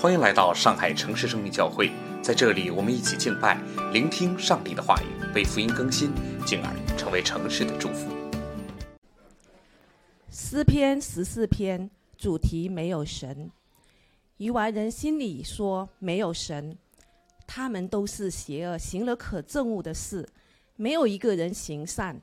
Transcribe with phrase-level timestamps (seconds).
[0.00, 1.90] 欢迎来到上海城市生命教会，
[2.22, 3.60] 在这里，我们一起敬拜，
[3.92, 6.10] 聆听上帝的话语，被福音更新，
[6.46, 8.10] 进而成为城市的祝福。
[10.30, 13.50] 诗篇十四篇主题没有神，
[14.38, 16.78] 愚顽人心里说没有神，
[17.46, 20.26] 他们都是邪恶，行了可憎恶的事，
[20.76, 22.18] 没有一个人行善。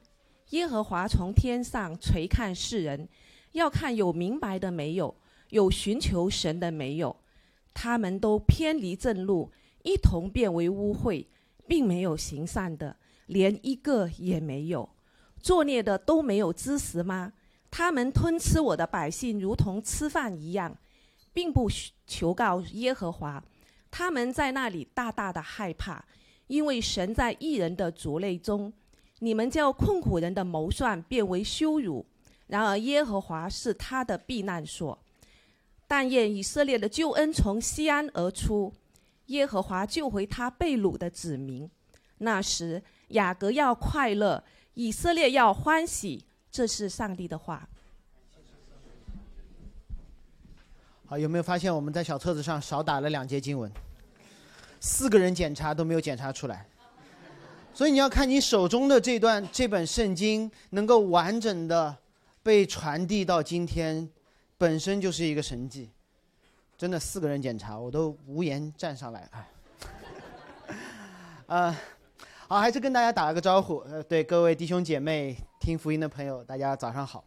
[0.49, 3.07] 耶和华从天上垂看世人，
[3.51, 5.13] 要看有明白的没有，
[5.51, 7.15] 有寻求神的没有。
[7.79, 9.51] 他们都偏离正路，
[9.83, 11.27] 一同变为污秽，
[11.67, 14.89] 并没有行善的，连一个也没有。
[15.39, 17.33] 作孽的都没有知识吗？
[17.69, 20.75] 他们吞吃我的百姓，如同吃饭一样，
[21.31, 21.69] 并不
[22.07, 23.43] 求告耶和华。
[23.91, 26.03] 他们在那里大大的害怕，
[26.47, 28.73] 因为神在异人的族类中。
[29.19, 32.03] 你们叫困苦人的谋算变为羞辱，
[32.47, 34.97] 然而耶和华是他的避难所。
[35.87, 38.73] 但愿以色列的救恩从西安而出，
[39.27, 41.69] 耶和华救回他被掳的子民。
[42.17, 44.43] 那时雅各要快乐，
[44.73, 46.25] 以色列要欢喜。
[46.51, 47.69] 这是上帝的话。
[51.05, 53.71] 好，有没有发现我们在小册子上少打了两节经文？
[54.81, 56.67] 四个人检查都没有检查出来，
[57.73, 61.95] 所以你要看你手中的这段这本圣经能够完整的
[62.43, 64.09] 被传递到今天。
[64.59, 65.91] 本身就是一个神迹，
[66.75, 69.47] 真的四个人检查我都无言站上来啊。
[71.45, 71.77] 呃，
[72.47, 73.77] 好，还是跟大家打了个招呼。
[73.81, 77.23] 呃，对各位弟兄姐妹听福音的朋友，大家早上好。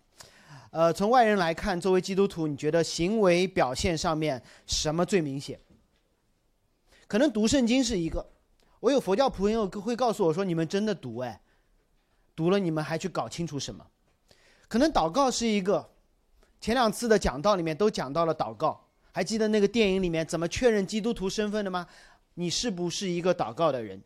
[0.73, 5.61] 呃，从外人来看，作为基督徒，你觉得行为表现上面什么最明显？
[7.07, 8.29] 可能读圣经是一个。
[8.81, 11.41] 我有佛教朋友会告诉我说：“你们真的读哎，
[12.35, 13.87] 读了你们还去搞清楚什么？”
[14.67, 15.90] 可能祷告是一个。
[16.61, 18.79] 前两次的讲道里面都讲到了祷告，
[19.13, 21.87] 还记得那个电影里面怎么确认基督徒身份的吗？
[22.35, 24.01] 你是不是一个祷告的人？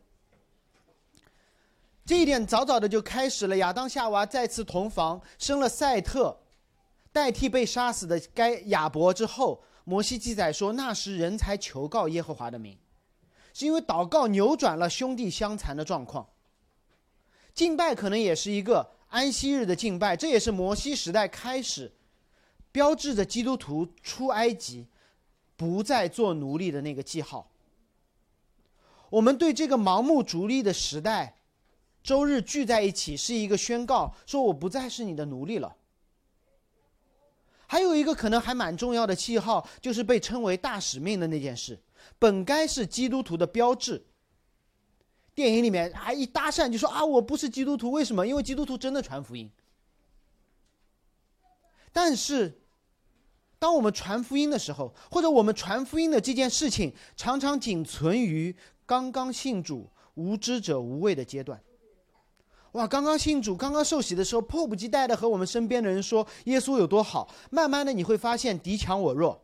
[2.05, 3.57] 这一点早早的就开始了。
[3.57, 6.37] 亚当夏娃再次同房，生了赛特，
[7.11, 12.77] 代替被杀死的该亚伯之后，摩西记载说，那时人才求告耶和华的名，
[13.53, 16.27] 是因为祷告扭转了兄弟相残的状况。
[17.53, 21.91] 敬拜可能也是一个安息日的敬拜，这也是摩西时代开始。
[22.75, 24.85] 标志着基督徒出埃及，
[25.55, 27.49] 不再做奴隶的那个记号。
[29.09, 31.37] 我们对这个盲目逐利的时代，
[32.03, 35.77] 周日聚在一起是一个宣告，说我不再是你的奴隶了。
[37.65, 41.81] 还有一个可能还蛮重要的记号，就是被称为大使命的那件事，
[42.19, 44.05] 本该是基督徒的标志。
[45.33, 48.27] 电影里面还一搭讪就说啊，我不是基督徒，为什么？
[48.27, 49.49] 因为基督徒真的传福音。
[51.93, 52.59] 但是。
[53.65, 58.55] 当我们传福音的时候，或者我们传福音的这件事情，常常仅存于
[58.85, 61.59] 刚刚信主、无知者无畏的阶段。
[62.73, 67.33] 哇，刚刚信主、刚刚受洗的时候，迫不及待的和我们身边的人说耶稣有多好。
[67.49, 69.43] 慢慢的，你会发现敌强我弱，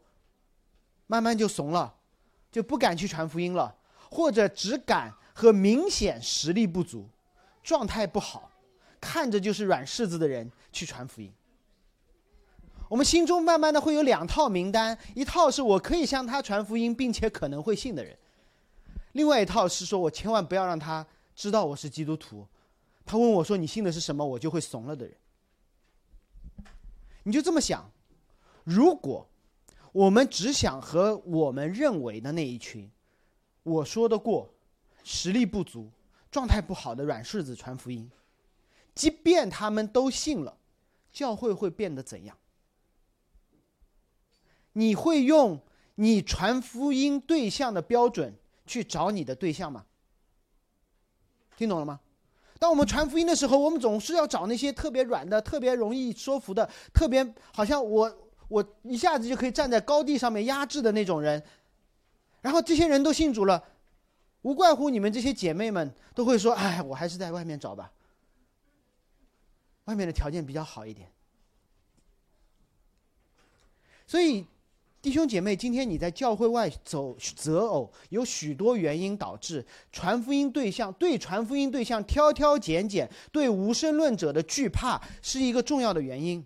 [1.08, 1.96] 慢慢就怂了，
[2.52, 3.76] 就不敢去传福音了，
[4.12, 7.10] 或者只敢和明显实力不足、
[7.64, 8.52] 状态不好、
[9.00, 11.34] 看着就是软柿子的人去传福音。
[12.92, 18.14] 我们心中慢慢的会有两套名单，一套是我可以向他传福音，并且可能会信的人；
[19.14, 22.46] 另外一套是说我千万不要让他知道我是基督徒。
[23.06, 25.16] 他问我说你信的是什么，我就会怂了的人。
[27.24, 27.90] 你就这么想，
[28.66, 29.26] 如果
[29.94, 32.92] 我们只想和我们认为的那一群
[33.64, 34.54] 我说得过、
[35.06, 35.90] 实力不足、
[36.30, 38.12] 状态不好的软柿子传福音，
[38.94, 40.58] 即便他们都信了，
[41.14, 42.38] 教会会变得怎样？
[44.74, 45.60] 你会用
[45.96, 48.34] 你传福音对象的标准
[48.66, 49.86] 去找你的对象吗？
[51.58, 52.00] 听懂了吗？
[52.58, 61.44] 当我们传福音的时候，我们总是要找那些特别软的、特别容易说服的、特别好像我我一下子就可以站在高地上面压制的那种人。
[62.42, 63.64] 然后这些人都信主了，
[64.44, 67.92] 无怪乎你们这些姐妹们都会说：“哎，我还是在外面找吧，
[69.86, 71.12] 外面的条件比较好一点。”
[74.08, 74.48] 所以。
[75.02, 86.46] 弟兄姐妹，今天你在教会外走择偶，有许多原因导致传福音对象对传福音对象挑挑拣拣，对无神论者的惧怕是一个重要的原因。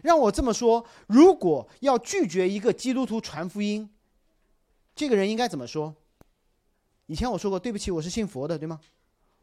[0.00, 3.90] 让我这么说，如果要拒绝一个基督徒传福音，
[4.94, 5.94] 这个人应该怎么说？
[7.06, 8.80] 以前我说过，对不起，我是信佛的，对吗？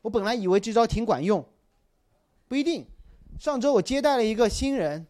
[0.02, 1.46] 我本来以为这招挺管用，
[2.48, 2.88] 不一定。
[3.40, 5.06] 上周我接待了一个新人，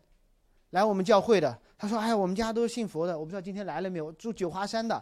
[0.71, 1.61] 来我们教会的。
[1.81, 5.01] 他说：“哎，我们家都是信佛的，我不知道今天来了没有，住九华山的。”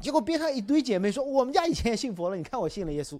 [0.00, 3.18] 结果边上一堆姐妹说：“我们家以前也信佛了，你看我信了耶稣。”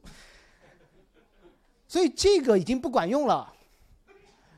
[1.88, 3.52] 所以这个已经不管用了。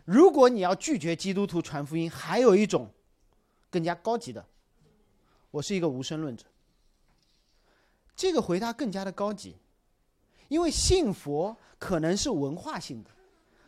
[0.05, 2.91] 如果你要拒绝基督徒传福音，还有一种
[3.71, 4.45] 更加高级的，
[5.51, 6.45] 我是一个无神论者。
[8.15, 9.57] 这个回答更加的高级，
[10.49, 13.11] 因为信佛可能是文化性的，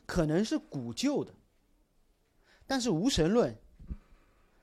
[0.04, 1.32] 可能是古旧的，
[2.66, 3.56] 但是无神论。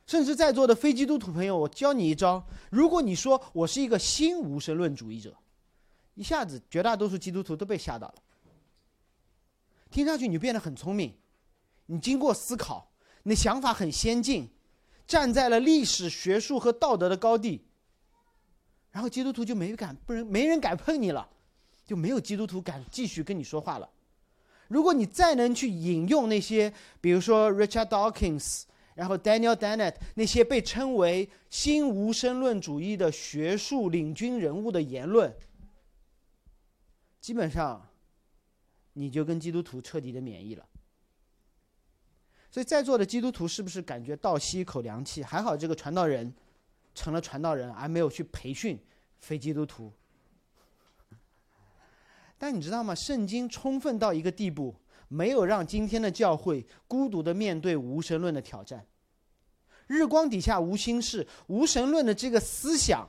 [0.06, 5.36] 甚至在座的非基督徒朋友，我教你一招：如果你说我是一个新无神论主义者，
[6.14, 8.16] 一下子绝大多数基督徒都被吓到了。
[9.90, 11.12] 听上去你变得很聪明，
[11.88, 12.92] 你经过思考，
[13.24, 14.48] 你的想法很先进，
[15.08, 17.66] 站在了历史、学术和道德的高地，
[18.92, 21.28] 然后基督徒就没敢不人没人敢碰你了，
[21.84, 23.90] 就没有基督徒敢继续跟你说话了。
[24.68, 26.72] 如果你再能去引用那些，
[27.02, 28.66] 比如说 Richard Dawkins。
[28.96, 35.36] 然后，Daniel Dennett 那些被称为新无神论主义的学术领军人物的言论，
[37.20, 37.90] 基本上，
[38.94, 40.66] 你就跟基督徒彻底的免疫了。
[42.50, 45.22] 所以在座的基督徒是不是感觉倒吸一口凉气？
[45.22, 46.34] 还好这个传道人
[46.94, 48.80] 成了传道人，而没有去培训
[49.20, 49.92] 非基督徒。
[52.40, 52.96] 但你知道吗？
[52.96, 54.74] 圣经充分到一个地步。
[55.16, 58.86] 没有让今天的教会孤独的面对无神论的挑战。
[59.88, 63.08] 日光底下无心事，无神论的这个思想，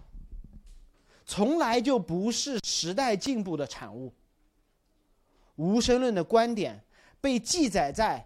[1.25, 4.13] 从来就不是时代进步的产物。
[5.57, 6.81] 无神论的观点
[7.21, 8.25] 被记载在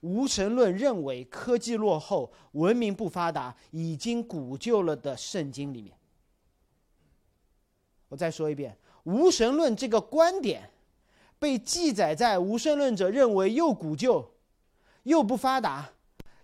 [0.00, 5.94] 无神论认为科技落后、文明不发达、已经古旧了的圣经里面。
[8.08, 10.70] 我再说一遍，无神论这个观点。
[11.40, 14.34] 被记载在无神论者认为又古旧、
[15.04, 15.90] 又不发达、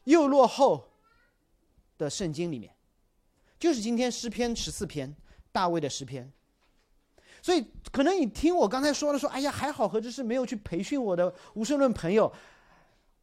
[0.05, 0.89] 又落后
[1.99, 2.75] 的圣经里面，
[3.61, 5.15] 就是今天诗篇十四篇，
[5.53, 6.33] 大卫的诗篇。
[7.43, 12.33] 所以，可能你听我刚才说的说，哎呀，还好何知是没有去培训我的无神论朋友，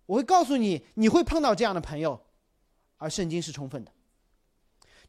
[0.05, 2.21] 我会告诉你，你会碰到这样的朋友，
[2.97, 3.91] 而圣经是充分的。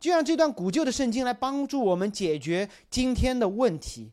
[0.00, 4.12] 就让这段古旧的圣经来帮助我们解决今天的问题。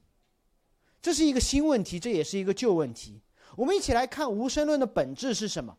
[1.01, 3.19] 这是一个新问题，这也是一个旧问题。
[3.55, 5.75] 我们一起来看无神论的本质是什么，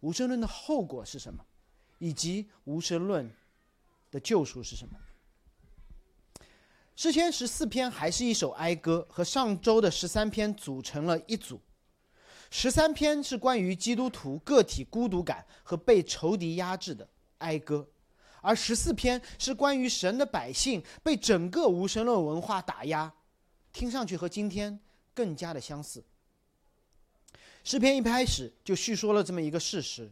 [0.00, 1.44] 无神论的后果是什么，
[1.98, 3.30] 以及无神论
[4.10, 4.94] 的救赎是什么。
[6.96, 11.60] 诗篇十四篇还是一首哀歌，和上周的十三篇组成了一组。
[12.50, 17.08] 十三篇是关于基督徒个体孤独感和被仇敌压制的
[17.38, 17.88] 哀歌，
[18.42, 23.12] 而十四篇是关于神的百姓被整个无神论文化打压。
[23.72, 24.78] 听上去和今天
[25.14, 26.02] 更加的相似。
[27.64, 30.10] 诗篇一开始就叙说了这么一个事实：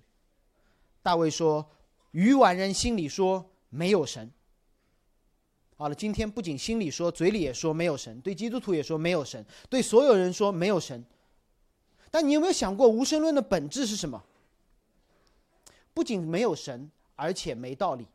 [1.03, 1.69] 大卫说，
[2.13, 4.31] 愚顽人心里说没有神。
[5.77, 11.05] 好了，今天不仅心里说，嘴里也说没有神，对基督徒也说没有神，对所有人说没有神。
[12.11, 14.23] 但你有没有想过，无神论的本质是什么？
[15.95, 18.07] 不仅没有神，而且没道理。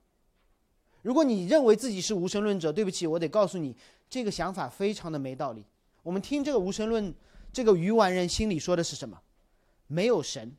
[1.05, 3.75] 如果你认为自己是无神论者，对不起，我得告诉你。
[4.09, 5.63] 这个想法非常的没道理。
[6.01, 7.13] 我们听这个无神论，
[7.53, 9.21] 这个愚顽人心里说的是什么？
[9.85, 10.51] 没有神。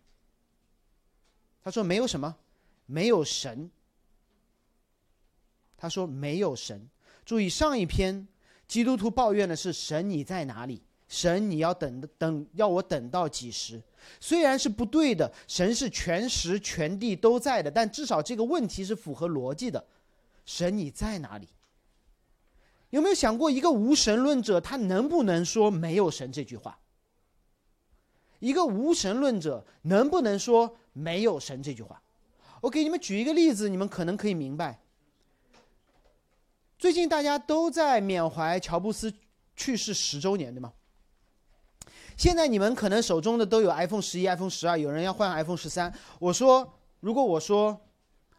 [1.64, 2.36] 他说没有什么，
[2.86, 3.68] 没有神。
[5.76, 6.88] 他说没有神。
[7.24, 8.28] 注意上一篇，
[8.68, 10.80] 基督徒抱怨的是神你在哪里？
[11.08, 13.82] 神你要等等要我等到几时？
[14.20, 19.84] 虽然是不对的，神是全时全地都在的，但至少这个问题是符合逻辑的。
[20.46, 21.48] 神你在哪里？
[22.90, 26.78] 有没有想过，一个无神论者他能不能说没有神这句话？
[28.38, 32.00] 一个无神论者能不能说没有神这句话？
[32.62, 34.80] 我给你们举一个例子，你们可能可以明白。
[36.78, 39.12] 最近大家都在缅怀乔布斯
[39.56, 40.72] 去世十周年，对吗？
[42.16, 45.92] 现在你们可能手中的都有 iPhone 十一、iPhone 十二，有人要换 iPhone 十三。
[46.18, 47.78] 我说，如果我说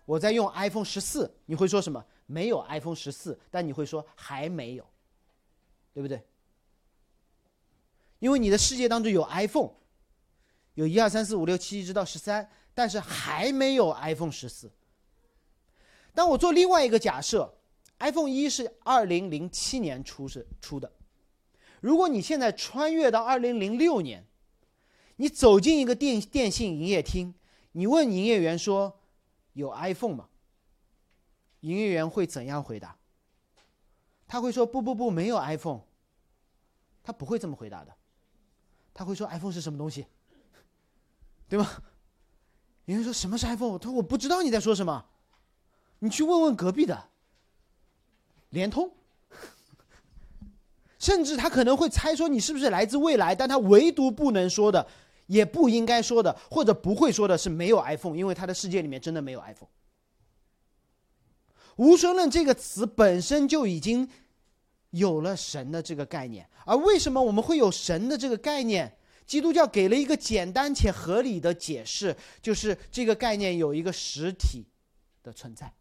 [0.08, 2.04] 我在用 iPhone 十四，你会说什么？
[2.28, 4.88] 没有 iPhone 十四，但你会说还没有，
[5.94, 6.26] 对不对？
[8.20, 9.70] 因为你的世界当中有 iPhone，
[10.76, 14.72] 有一二三四五六七一直到十三，但是还没有 iPhone 十四。
[16.14, 17.54] 当我做另外一个假设
[18.00, 20.90] ，iPhone 一是二零零七年出是出的，
[21.82, 24.26] 如果你现在穿越到二零零六年，
[25.18, 27.36] 你走进一个电电信营业厅，
[27.74, 28.98] 你问营业员说
[29.58, 30.30] 有 iPhone 吗？
[31.62, 32.96] 营业员会怎样回答？
[34.28, 35.82] 他会说：“不不不，没有 iPhone。”
[37.02, 37.92] 他不会这么回答的。
[38.94, 40.06] 他会说：“iPhone 是什么东西？”
[41.50, 41.68] 对吗？
[42.86, 43.80] 营业员说什么是 iPhone？
[43.80, 45.06] 他说：“我不知道你在说什么。”
[46.00, 47.10] 你去问问隔壁的，
[48.50, 48.92] 联通，
[51.00, 54.88] 甚至他可能会猜说你是不是来自未来，但他唯独不能说的，
[55.28, 59.70] 也不应该说的，或者不会说的是没有 iPhone，因为他的世界里面真的没有 iPhone。
[61.78, 64.10] 无神论这个词本身就已经
[64.90, 68.98] 有了神的这个概念，而为什么我们会有神的这个概念？
[69.28, 74.66] 基督教给了一个简单且合理的解释，就是这个概念有一个实体
[75.22, 75.72] 的存在，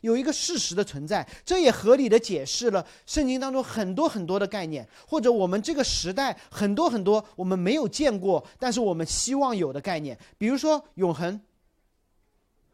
[0.00, 11.40] 有一个事实的存在，这也合理的解释了圣经当中很多很多的概念，或者我们这个时代很多很多我们没有见过，但是我们希望有的概念，比如说永恒，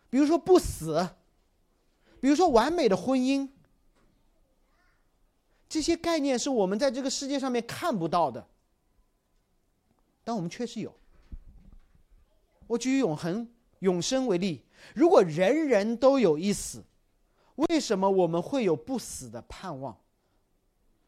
[0.09, 1.09] 比如说不死，
[2.21, 3.49] 比如说完美的婚姻，
[5.69, 8.47] 这些概念是我们在这个世界上面看不到的。
[10.23, 10.93] 但我们确实有。
[12.69, 16.83] 我举永恒、永生为例，如果人人都有一死，
[17.57, 19.99] 为什么我们会有不死的盼望，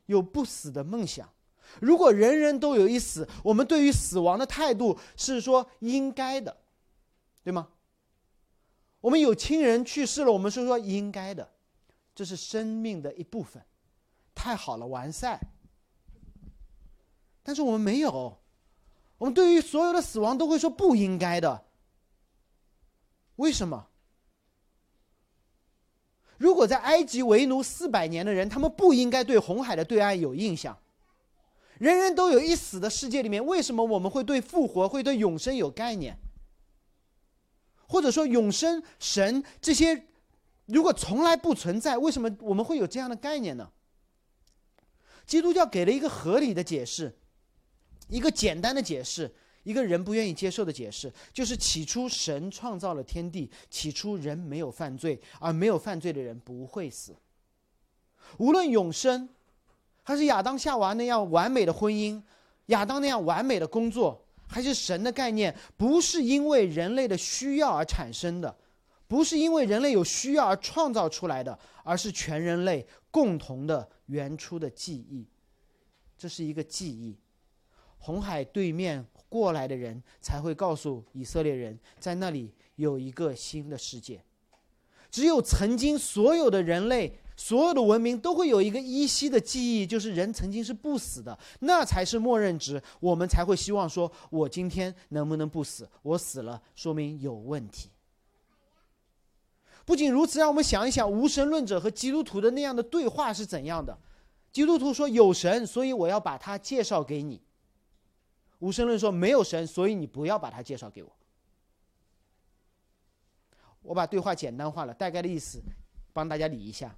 [0.06, 1.28] 有不死的梦想？
[1.80, 6.56] 如果人人都有一死，我们对于死亡的态度是说应该的，
[7.44, 7.68] 对吗？
[9.00, 11.48] 我们有亲人去世了，我们是说应该的，
[12.14, 13.62] 这是生命的一部分，
[14.34, 15.38] 太好了，完赛。
[17.42, 18.38] 但是我们没有。
[19.18, 21.64] 我们对于所有的死亡都会说不应该的。
[23.34, 23.87] 为什么？
[26.38, 30.78] 如果在埃及为奴四百年的人，他们不应该对红海的对岸有印象。
[31.78, 36.16] 人人都有一死的世界里面，为什么我们会对复活、会对永生有概念？
[37.86, 40.06] 或者说永生、神这些，
[40.66, 43.70] 如果从来不存在，为什么我们会有这样的概念呢？
[45.26, 47.18] 基督教给了一个合理的解释。
[48.08, 57.14] 一个简单的解释，一个人不愿意接受的解释，就是起初神创造了天地，起初人没有犯罪，而没有犯罪的人不会死。
[58.38, 59.28] 无论永生，
[60.02, 62.22] 还是亚当夏娃那样完美的婚姻，
[62.66, 68.56] 亚当那样完美的工作，还是神的概念，不是因为人类的需要而产生的，
[69.06, 75.26] 不是因为人类有需要而创造出来的，而是全人类共同的原初的记忆。
[76.16, 77.16] 这是一个记忆。
[77.98, 84.22] 红海对面过来的人才会告诉以色列人，在那里有一个新的世界。
[85.10, 92.82] 只有曾经所有的人类、所有的文明都会有一个依稀的记忆，就是人曾经是不死的，那才是默认值。
[93.00, 95.88] 我们才会希望说，我今天能不能不死？
[96.02, 97.88] 我死了，说明有问题。
[99.86, 103.98] 不仅如此，让我们想一想，无神论者和基督徒的那样的对话是怎样的？
[104.52, 107.40] 基督徒说有神，所以我要把他介绍给你。
[108.58, 111.12] 无神论说没有神，所以你不要把他介绍给我。
[113.82, 115.62] 我把对话简单化了，大概的意思，
[116.12, 116.94] 帮大家理一下。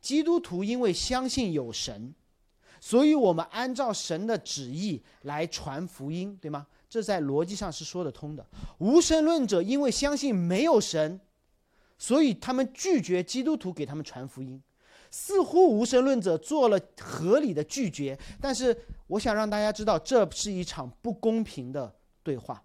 [0.00, 2.14] 基督徒因为相信有神，
[2.80, 6.66] 所以我们按照神的旨意来传福音，对吗？
[6.88, 8.46] 这在逻辑上是说得通的。
[8.78, 11.20] 无神论者因为相信没有神，
[11.98, 14.62] 所以他们拒绝基督徒给他们传福音。
[15.10, 22.62] 似乎无神论者做了合理的拒绝，但是我想让大家知道，这是一场不公平的对话。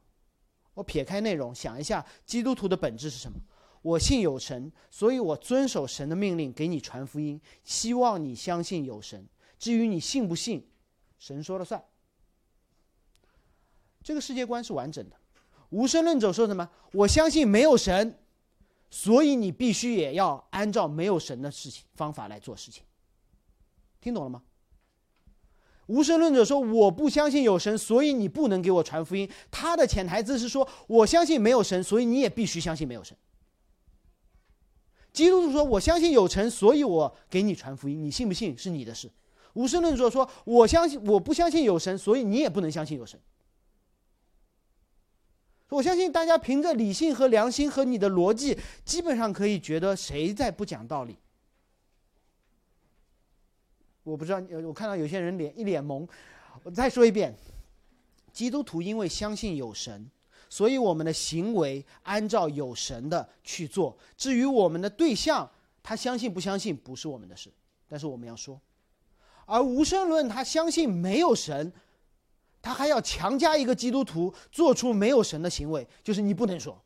[0.74, 3.38] 我撇开内容，想一下，基督徒的本质是什么？
[3.82, 9.28] 我信有神，所以我遵守神的命令，给你传福音，希望你相信有神。
[9.60, 10.68] 至于你信不信，
[11.18, 11.84] 神说了算。
[14.04, 15.16] 这个世界观是完整的。
[15.70, 16.70] 无神论者说什么？
[16.94, 18.18] 我相信没有神。
[18.94, 22.84] 所以你必须也要按照没有神的事情方法来做事情，
[24.02, 24.44] 听懂了吗？
[25.88, 29.30] 无神论者说我不相信有神，所以你不能给我传福音。
[29.50, 33.16] 他的潜台词是说我相信没有神，所以你也必须相信没有神。
[35.12, 39.12] 基督徒说我相信有神，所以我给你传福音，你信不信是你的事。
[39.54, 43.20] 无神论者说我相信我不相信有神，所以你也不能相信有神。
[45.68, 51.18] 我相信大家凭着理性和良心和你的逻辑，基本上可以觉得谁在不讲道理。
[54.04, 56.08] 我不知道，我看到有些人脸一脸懵。
[56.64, 57.36] 我再说一遍：
[58.32, 60.10] 基督徒因为相信有神，
[60.50, 63.98] 所以我们的行为按照有神的去做。
[64.18, 65.50] 至于我们的对象，
[65.84, 67.52] 他相信不相信不是我们的事，
[67.88, 68.60] 但是我们要说。
[69.46, 71.72] 而无神论他相信没有神。
[72.64, 76.80] 他还要强加一个基督徒做出没有神的行为，就是你不能说。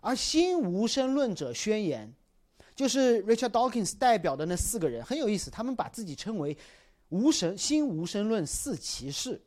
[0.00, 2.14] 而新无神论者宣言，
[2.76, 6.56] 就是 Richard Dawkins 代表的那四个人很有意思，他们把自己称为
[7.08, 9.40] 无神新无神论四骑士，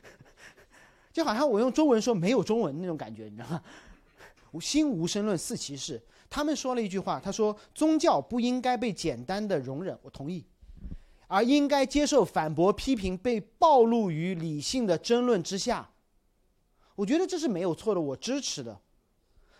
[1.12, 3.62] 就好像我用中文说没有中文那种感觉，你知道吗？
[4.58, 10.42] 新无神论四骑士，他们说了一句话，他说宗教不应该被简单的容忍，我同意，
[11.26, 15.90] 而应该接受反驳、批评，被暴露于理性的争论之下。
[16.94, 18.80] 我觉得这是没有错的，我支持的。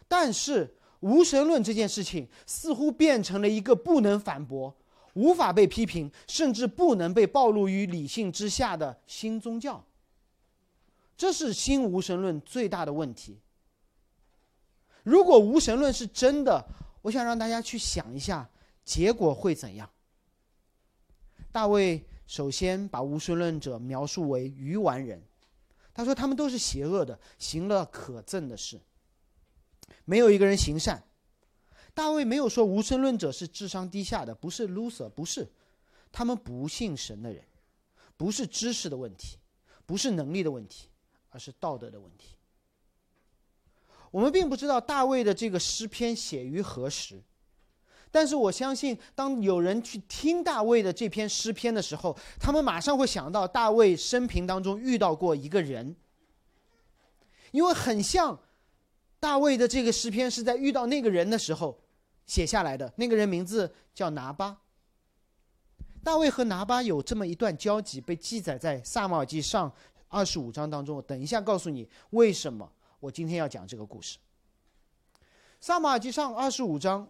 [0.08, 4.74] 但是无神论这件事情似乎变成了一个不能反驳、
[5.14, 9.84] 无法被批评，甚至不能被暴露于理性之下的新宗教。
[11.16, 13.38] 这是新无神论最大的问题。
[15.02, 16.64] 如果无神论是真的，
[17.02, 18.48] 我想让大家去想一下，
[18.84, 19.88] 结果会怎样？
[21.50, 25.22] 大卫首先把无神论者描述为愚顽人，
[25.94, 28.80] 他说他们都是邪恶的，行了可憎的事，
[30.08, 31.04] 没有一个人行善。
[31.92, 35.46] 大卫没有说无神论者是智商低下的，不是 loser，不是，
[36.10, 37.44] 他们不信神的人，
[38.16, 39.36] 不是知识的问题，
[39.84, 40.88] 不是能力的问题，
[41.28, 42.36] 而是道德的问题。
[44.10, 47.22] 我们并不知道大卫的这个诗篇写于何时，
[48.10, 55.94] 但是我相信，当有人去听大卫的这篇诗篇的时候，他们马上会想到大卫生平当中遇到过一个人，
[57.50, 58.40] 因为很像
[59.20, 61.78] 大卫的这个诗篇是在遇到那个人的时候
[62.26, 62.92] 写下来的。
[62.96, 64.60] 那个人名字叫拿巴。
[66.04, 69.72] 大卫和拿巴有这么一段交集，被记载在撒母耳记上
[70.06, 70.96] 二十五章当中。
[70.96, 72.72] 我等一下告诉你为什么。
[73.00, 74.18] 我今天要讲这个故事。
[75.60, 77.06] 萨马尔记上二十五章，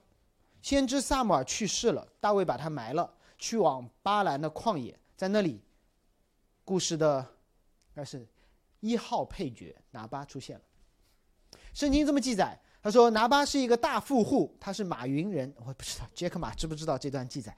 [0.60, 5.62] 先知萨姆尔去世了，大卫把他埋了，去往巴兰的旷野，在那里，
[6.64, 7.24] 故事的
[7.94, 8.26] 该是
[8.80, 10.64] 一号配角拿巴出现了。
[11.78, 17.56] 圣经这么记载，他说拿巴是一个大富户，他是马云人，我不知道杰克马知不知道这段记载？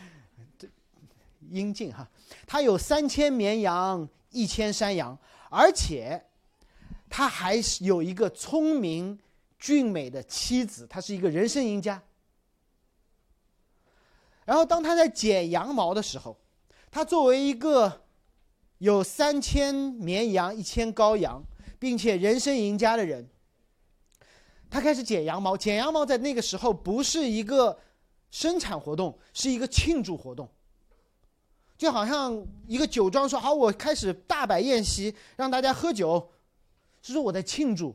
[1.50, 2.08] 英俊哈，
[2.46, 5.18] 他有三千绵羊，一千山羊，
[5.50, 6.24] 而且。
[7.08, 9.16] 他还是有一个聪明
[9.60, 12.02] 俊美的妻子，他是一个人生赢家。
[14.44, 16.36] 然后，当他在剪羊毛的时候，
[16.90, 18.06] 他作为一个
[18.78, 21.40] 有三千绵羊、一千羔羊，
[21.78, 23.28] 并且人生赢家的人，
[24.70, 25.56] 他开始剪羊毛。
[25.56, 27.78] 剪羊毛在那个时候不是一个
[28.30, 30.48] 生产活动，是一个庆祝活动，
[31.78, 36.32] 就好像一个酒庄说：“好，我开始大摆宴席，让大家喝酒。”
[37.02, 37.94] 是说我在庆祝，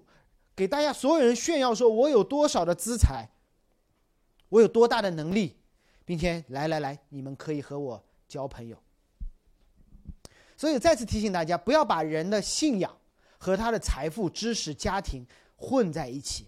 [0.56, 3.30] 给大家所有人炫耀，说我有多少的资财，
[4.48, 5.58] 我有多大的能力，
[6.06, 8.78] 并且来来来，你们可以和我交朋友。
[10.56, 12.96] 所以再次提醒大家，不要把人的信仰
[13.42, 15.26] 和他的财富、知识、家庭
[15.56, 16.46] 混在一起。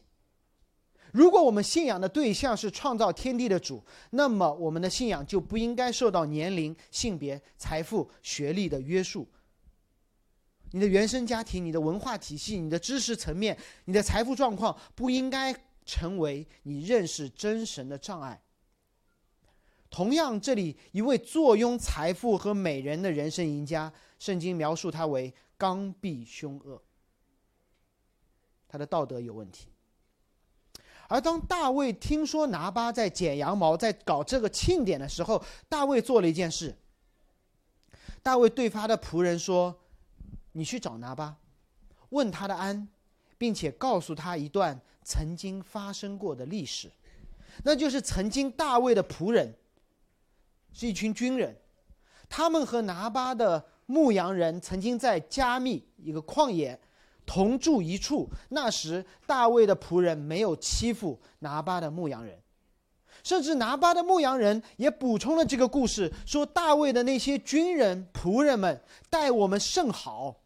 [1.12, 9.28] 如果我们信仰的对象是创造天地的主，那么我们的信仰就不应该受到年龄、性别、财富、学历的约束。
[10.70, 18.40] 你的原生家庭、你的文化体系、你的知识层面、你的财富状况，不应该成为你认识真神的障碍。
[19.90, 26.82] 同样，这里一位坐拥财富和美人的人生赢家，圣经描述他为刚愎凶恶，
[28.67, 29.69] 他的道德有问题。
[31.08, 36.76] 而当大卫听说拿巴在剪羊毛、在搞这个庆典的时候，大卫做了一件事。
[38.21, 39.80] 大卫对他的仆人说。
[40.56, 41.36] 你去找拿巴，
[42.10, 42.88] 问他的安，
[43.39, 46.91] 并且告诉他一段曾经发生过的历史，
[47.63, 49.52] 那就是曾经大卫的仆人
[50.71, 51.60] 是一群军人，
[52.30, 56.80] 他们和拿巴的牧羊人曾经在加密一个旷野
[57.26, 58.30] 同住一处。
[58.50, 62.39] 那时大卫的仆人没有欺负拿巴的牧羊人，
[63.24, 70.41] 甚至拿巴的牧羊人也补充了这个故事，说大卫的那些军人仆人们待我们甚好。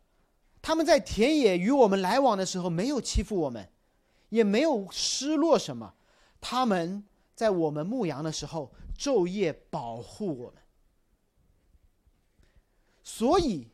[0.61, 3.69] 他们在田野与我们来往的时候，没有欺负我们，
[4.29, 5.93] 也没有失落什么。
[6.41, 10.61] 他们在我们牧羊的时候，昼夜保护我们。
[13.09, 13.65] 所以，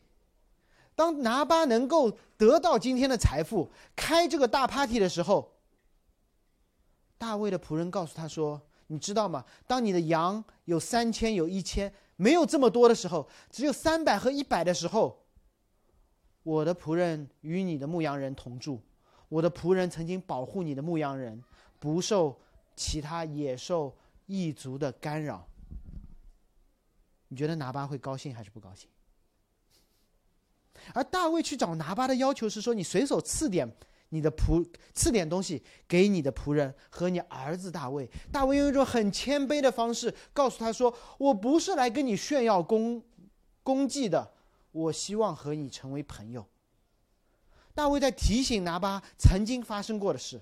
[0.94, 5.56] 当拿巴能够得到今天的财富，开这个大 party 的时候，
[7.18, 9.44] 大卫的仆人告诉他说：“你知道吗？
[9.66, 15.26] 当你的羊有三千、有一千，没有这么多的时候，只有三百和一百的时候。”
[16.44, 18.80] 我的仆人与你的牧羊人同住，
[19.28, 21.42] 我的仆人曾经保护你的牧羊人，
[21.80, 22.40] 不受
[22.76, 25.44] 其他野兽异族的干扰。
[27.26, 28.88] 你觉得拿巴会高兴还是不高兴？
[30.92, 33.68] 而大卫去找拿巴的要求是说：你随手赐点
[34.10, 38.08] 你的仆，赐点东西给你的仆人和你儿子大卫。
[38.30, 43.02] 大卫用一种很谦卑的方式告诉他说：我不是来跟你炫耀功
[43.62, 44.32] 功绩的。
[44.72, 46.44] 我希望和你成为朋友。
[47.74, 50.40] 大卫在提醒拿巴曾经发生过的事，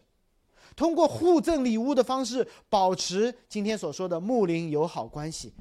[0.74, 5.54] 通过互赠礼物的方式保持今天所说的睦邻友好关系。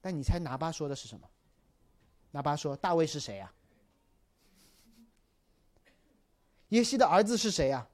[0.00, 1.26] 但你猜拿巴说的是什么？
[2.32, 3.52] 拿巴说：“大卫是谁呀？
[6.70, 7.86] 耶西的儿子是谁呀？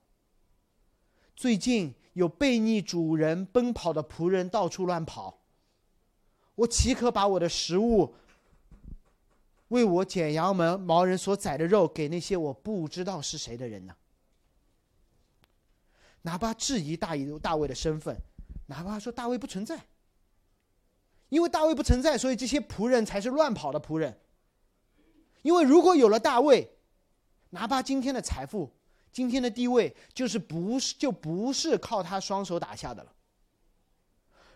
[1.36, 5.38] 最近有背逆主人奔跑的仆人到处乱跑，
[6.54, 8.14] 我岂可把我的食物？”
[9.68, 13.94] 为我剪羊门毛人所宰的肉给那些我不知道是谁的人呢？
[16.22, 18.16] 拿巴质疑大卫大卫的身份，
[18.66, 19.84] 拿巴说大卫不存在，
[21.28, 24.18] 因为大卫不存在，所以这些仆人才是乱跑的仆人。
[25.42, 26.70] 因为如果有了大卫，
[27.50, 28.72] 拿巴今天的财富、
[29.12, 33.12] 今天的地位，就是不是就不是靠他双手打下的了。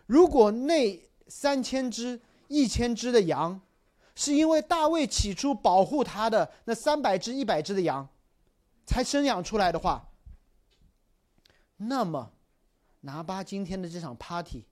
[0.05, 3.59] 如果那三千只、一千只的羊，
[4.15, 8.07] 是因为大卫起初保护他的那三百只、一百只的羊，
[8.85, 10.11] 才生养出来的话，
[11.77, 12.31] 那么
[13.01, 14.65] 拿巴今天的这场 party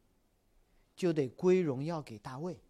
[0.95, 2.61] 就得归荣耀给大卫。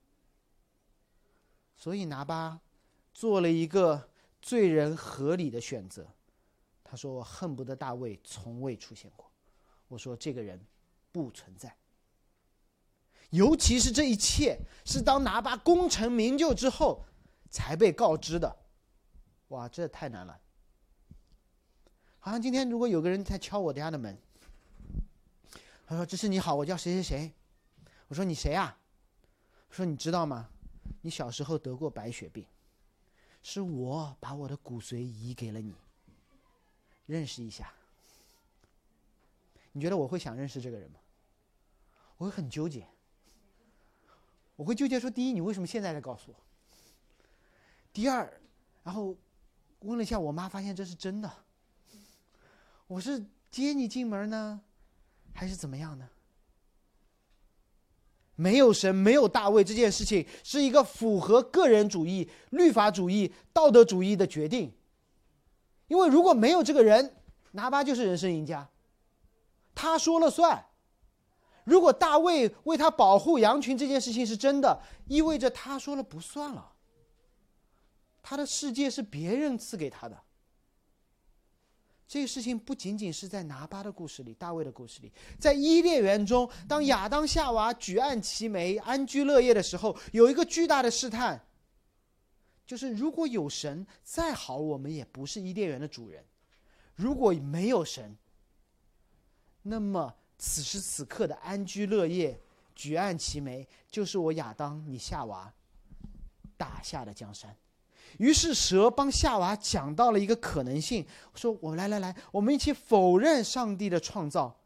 [1.75, 2.62] 所以拿巴
[3.13, 4.10] 做了一个
[4.41, 6.08] 罪人合理的选择，
[6.84, 9.30] 他说：“我恨不得大卫从未出现过。”
[9.88, 10.60] 我说：“这个人
[11.12, 11.76] 不存在。”
[13.32, 17.06] 尤其是这一切是当拿巴功成名就之后
[17.50, 18.56] 才被告知的，
[19.50, 20.39] 哇，这太难了。
[22.19, 24.17] 好像今天如果有个人在敲我家的门，
[25.86, 27.34] 他说：“这是你好，我叫谁谁谁。”
[28.10, 28.78] 我说：“你谁啊？”
[29.71, 30.50] 说：“你知道吗？
[31.02, 32.45] 你小时候得过白血病，
[33.41, 35.73] 是我把我的骨髓移给了你，
[37.06, 37.73] 认识一下。”
[39.73, 40.99] 你觉得我会想认识这个人吗？
[42.17, 42.86] 我会很纠结。
[44.58, 46.38] 我会纠结说：第一，你为什么现在才告诉我？
[47.93, 48.41] 第二，
[48.84, 49.15] 然后
[49.80, 51.32] 问了一下我妈，发现这是真的。
[52.86, 54.62] 我是接你进门呢，
[55.34, 56.10] 还是怎么样呢？
[58.41, 64.73] 没有神，没有大卫，这件事情是一个符合个人主义、律法主义、道德主义的决定。
[65.88, 67.17] 因为如果没有这个人，
[67.51, 68.67] 拿巴就是人生赢家，
[69.75, 70.65] 他说了算。
[71.65, 76.71] 如果大卫为他保护羊群这件事情是真的，意味着他说了不算了。
[78.23, 80.17] 他的世界是别人赐给他的。
[82.12, 91.41] 这个事情不仅仅是在拿巴的故事里，大卫的故事里，在伊甸园中，当亚当夏娃举案齐眉、安居乐业的时候，有一个巨大的试探，
[92.65, 96.21] 就是如果有神，再好我们也不是伊甸园的主人；
[96.95, 98.17] 如果没有神，
[99.62, 100.13] 那么。
[100.43, 102.41] 此时此刻的安居乐业、
[102.74, 105.54] 举案齐眉，就是我亚当、你夏娃
[106.58, 107.56] 打下的江山。
[108.17, 114.60] 于是蛇帮夏娃讲到了一个可能性，说：“我来来来，我们一起否认上帝的创造，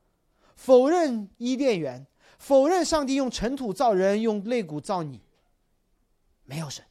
[0.56, 2.06] 否认伊甸园，
[2.38, 5.22] 否认上帝用尘土造人，用肋骨造你，
[6.44, 6.84] 没有神。”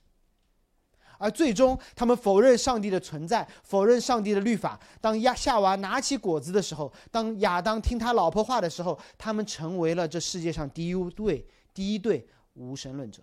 [1.17, 4.79] 而最终，他们否认上帝的存在，否认上帝的律法。
[5.01, 13.23] 当亚夏娃拿起果子的时候，当亚当听他老婆话的时候，他们成为了这世界上第一对第一对无神论者。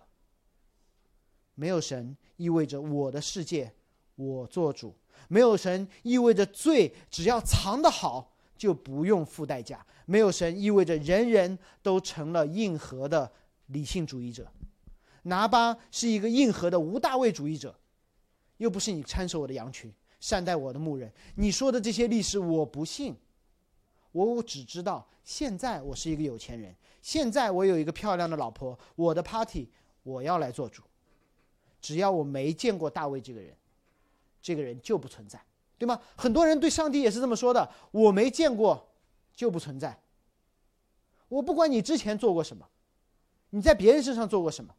[1.62, 3.72] 没有神意味着我的世界
[4.16, 4.92] 我做主，
[5.28, 13.30] 没有神意味着罪只要藏得好就不用付代价，没有神意味着人人都成了硬核的
[13.66, 14.50] 理性主义者。
[15.22, 17.78] 拿巴是一个硬核的无大卫主义者。
[18.56, 21.12] 又不是你看守我的羊群，善待我的牧人。
[21.36, 23.14] 你说的这些历史我不信，
[24.10, 29.68] 我只知道现在我是一个有钱人，现在我有一个漂亮的老婆，我的 party
[30.02, 30.82] 我要来做主。
[31.82, 33.54] 只要我没见过大卫这个人，
[34.40, 35.44] 这个人就不存在，
[35.76, 36.00] 对吗？
[36.16, 38.88] 很多人对上帝也是这么说的：我没见过，
[39.34, 40.00] 就不存在。
[41.28, 42.66] 我不管你之前做过什么，
[43.50, 44.74] 你在别人身上做过什么。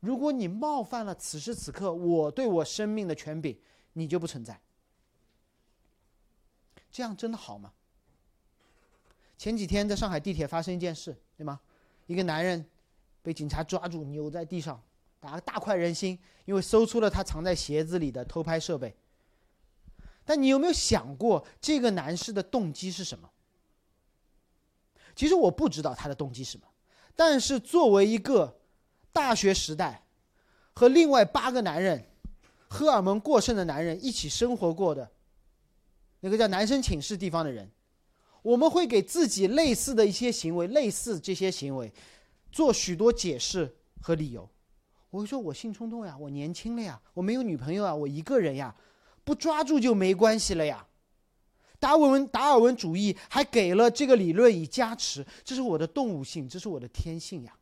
[0.00, 3.58] 如果你冒犯了此时此刻我对我生命的权柄，
[3.92, 4.60] 你就不存在。
[6.90, 7.72] 这样真的好吗？
[9.38, 11.60] 前几天在上海地铁发生一件事，对吗？
[12.06, 12.64] 一个男人
[13.22, 14.80] 被警察抓住，扭在地上，
[15.22, 18.94] 打大快人心，因为搜出了他藏在鞋子里的偷拍设备。
[20.24, 23.30] 但你有没有想过，这个男士的动机是什么？
[25.14, 26.66] 其实我不知道他的动机是什么，
[27.16, 28.58] 但是作为一个。
[29.14, 30.06] 大学时代，
[30.72, 32.02] 和另外八个男人，
[32.66, 35.12] 荷尔蒙过剩的男人一起生活过的，
[36.20, 37.70] 那个叫男生寝室地方的人，
[38.40, 41.92] 我们会给自己类似的一些行为，类似这些行为，
[42.50, 44.48] 做许多解释和理由。
[45.12, 48.74] 我会说，我性冲动呀，我年轻了呀，我没有女朋友啊，我一个人呀，
[49.24, 50.86] 不抓住就没关系了呀。
[51.78, 57.52] 达尔文达尔文主义还给了这个理论以加持，这是我的动物性，这是我的天性呀。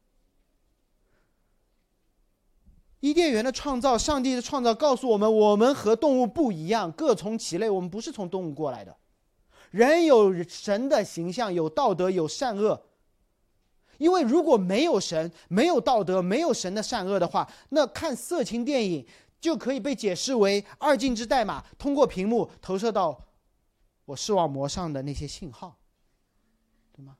[3.00, 8.96] 伊甸园的创造，上帝的创造告诉我们，我们和动物不一样，各从其类，我们不是从动物过来的。
[9.72, 12.80] 人有神的形象，有道德，有善恶。
[14.00, 19.06] 因为如果没有神，没有道德，没有神的善恶的话，那看色情电影
[19.38, 23.26] 就可以被解释为二进制代码，通过屏幕投射到。
[24.06, 25.76] 我视网膜上的那些信号，
[26.94, 27.18] 对吗？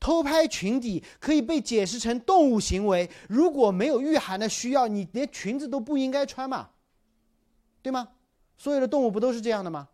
[0.00, 3.08] 偷拍裙底可以被解释成动物行为。
[3.28, 6.70] 如果没有御寒的需要，你连裙子都不应该穿嘛，
[7.82, 8.08] 对吗？
[8.56, 9.90] 所有的动物不都是这样的吗？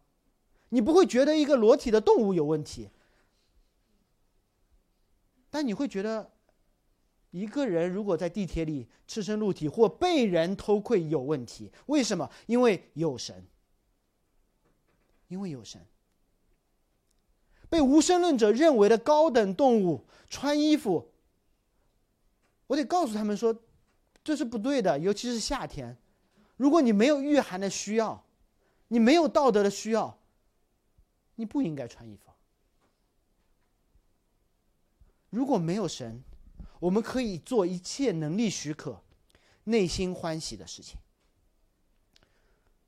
[0.70, 2.88] 你不会觉得一个裸体的动物有问题，
[5.55, 6.33] 但你会觉得
[7.31, 11.71] 一个人如果在地铁里赤身露体或被人偷窥有问题。
[11.87, 12.29] 为什么？
[12.47, 13.47] 因为有神，
[15.29, 15.81] 因为有神。
[17.71, 21.12] 被无神论者认为的高等动物穿衣服，
[22.67, 23.57] 我得告诉他们说，
[24.25, 24.99] 这是不对的。
[24.99, 25.97] 尤其是夏天，
[26.57, 28.25] 如果你没有御寒的需要，
[28.88, 30.19] 你没有道德的需要，
[31.37, 32.34] 你不应该穿衣服。
[35.35, 36.23] 如果没有神，
[36.79, 39.03] 我们可以做一切能力许可、
[39.64, 40.97] 内心欢喜的事情。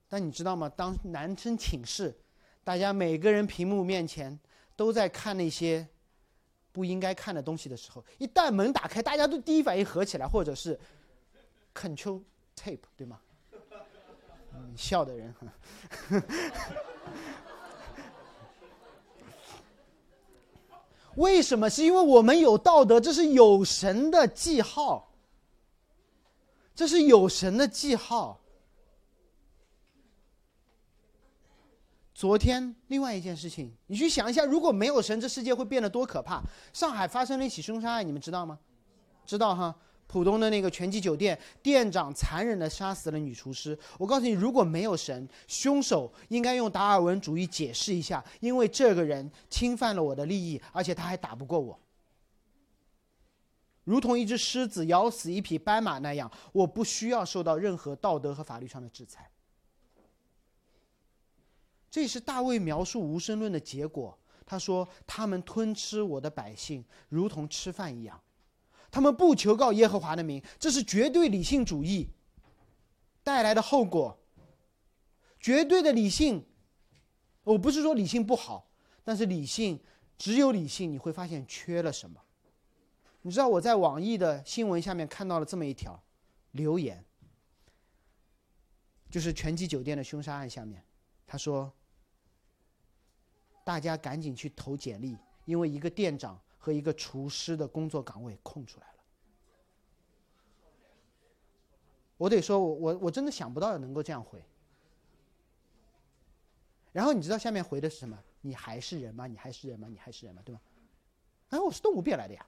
[0.09, 0.69] 但你知道吗？
[0.69, 2.17] 当男生寝室，
[2.63, 4.39] 大家每个人屏幕面前。
[4.77, 5.89] 都在看那些
[6.71, 10.79] 不应该看的东西的时候，一旦门打开，大家都第一反应合起来，或者是
[11.75, 12.23] Control
[12.55, 13.19] Tape，对吗？
[14.77, 15.35] 笑的人，
[21.17, 21.69] 为什么？
[21.69, 25.13] 是因为我们有道德，这是有神的记号，
[26.75, 28.41] 这是有神的记号。
[32.15, 36.43] 昨天另外一件事情，你去想一下，如果没有神，这世界会变得多可怕？
[36.73, 38.59] 上海发生了一起凶杀案，你们知道吗？
[39.27, 39.75] 知道哈，
[40.07, 43.79] 浦东的那个全季酒店店长残忍的杀死了女厨师。
[43.99, 51.79] 我告诉你，如果没有神，凶手应该用达尔文主义解释一下，因为这个人侵犯了我的利益，而且他还打不过我，
[53.85, 59.31] 如同一只狮子咬死一匹斑马那样，我不需要受到任何道德和法律上的制裁。
[61.91, 64.17] 这是大卫描述无神论的结果。
[64.45, 68.21] 他说：“他们吞吃我的百姓，如同吃饭一样。
[68.97, 72.09] 他们不求告耶和华的名，这是绝对理性主义
[73.23, 74.19] 带来的后果。
[75.39, 76.47] 绝对的理性，
[77.43, 78.71] 我不是说理性不好，
[79.05, 79.79] 但是理性
[80.17, 82.19] 只有理性，你会发现缺了什么。
[83.21, 86.03] 你知道我在网易的新闻下面看到了这么一条
[86.53, 87.05] 留言，
[89.11, 90.83] 就是全季酒店的凶杀案下面，
[91.27, 91.71] 他说。”
[93.63, 98.95] 大家赶紧去投简历，因为一个店长和一个厨师的工作岗位空出来了。
[102.17, 104.43] 我得说，我我我真的想不到能够这样回。
[106.91, 108.19] 然后你知道下面回的是什么？
[108.41, 109.29] 你还是人吗？
[109.29, 109.87] 你还是人吗？
[109.89, 110.43] 你还是人吗？
[110.45, 110.61] 对吧？
[111.51, 112.45] 哎，我是动物变来的呀。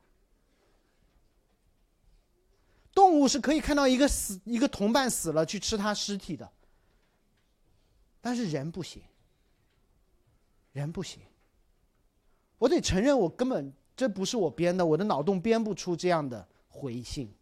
[2.93, 6.51] 动物是可以看到一个死一个同伴死了去吃他尸体的，
[8.21, 9.01] 但是人不行。
[10.73, 11.23] 人不行，
[12.59, 17.35] 我得承认，我根本这不是我编的，我的脑洞编不出这样的回信。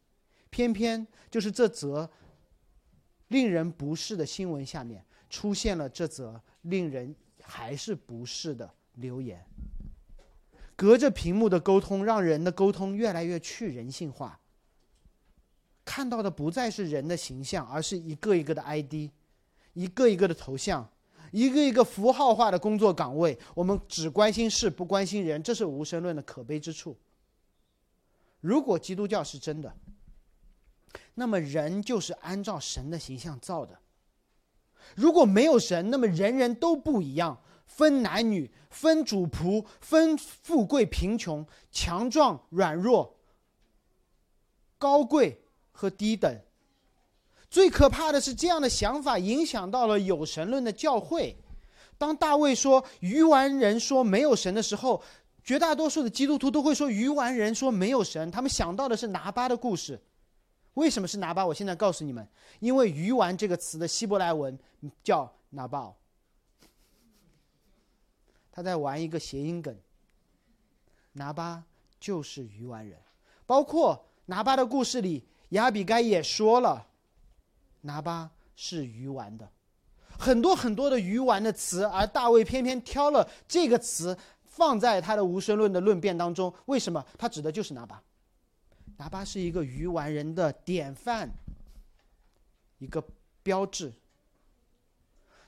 [0.48, 2.10] 偏偏就是这则
[3.28, 9.44] 令人不适的新闻下面出现了这则令人还是不适的留言。
[10.74, 14.40] 隔着屏幕的沟通，让人的沟通越来越去人性化。
[15.84, 19.10] 看到的不再是人的形象，而是一个一个的 ID，
[19.74, 20.90] 一个一个的头像。
[21.36, 26.96] 一个一个符号化的工作岗位，我们只关心事不关心人，这是无神论的可悲之处。
[28.40, 29.76] 如果基督教是真的，
[31.12, 33.74] 那么人就是按照神的形象造的；
[34.94, 43.14] 如果没有神，那么人人都不一样，分男女，分主仆，分富贵贫穷，强壮软弱，
[44.78, 46.40] 高贵和低等。
[47.56, 51.34] 最可怕的是，这样的想法影响到了有神论的教会。
[51.96, 55.02] 当大卫说“愚顽人说没有神”的时候，
[55.42, 58.28] 绝大多数的基督徒都会说“愚顽人说没有神”。
[58.30, 59.98] 他们想到的是拿巴的故事。
[60.74, 61.46] 为什么是拿巴？
[61.46, 62.28] 我现在告诉你们，
[62.60, 64.58] 因为“愚顽”这个词的希伯来文
[65.02, 65.90] 叫拿巴，
[68.52, 69.74] 他在玩一个谐音梗。
[71.12, 71.64] 拿巴
[71.98, 72.98] 就是愚顽人。
[73.46, 76.88] 包括拿巴的故事里，亚比该也说了。
[77.86, 79.48] 拿巴是鱼丸的，
[80.18, 86.52] 很多很多的鱼丸的词，而大卫偏偏挑了这个词放在他的无神论的论辩当中。
[86.66, 87.04] 为什么？
[87.16, 88.02] 他指的就是拿巴。
[88.98, 91.30] 拿巴是一个鱼丸人的典范，
[92.78, 93.02] 一个
[93.42, 93.92] 标志。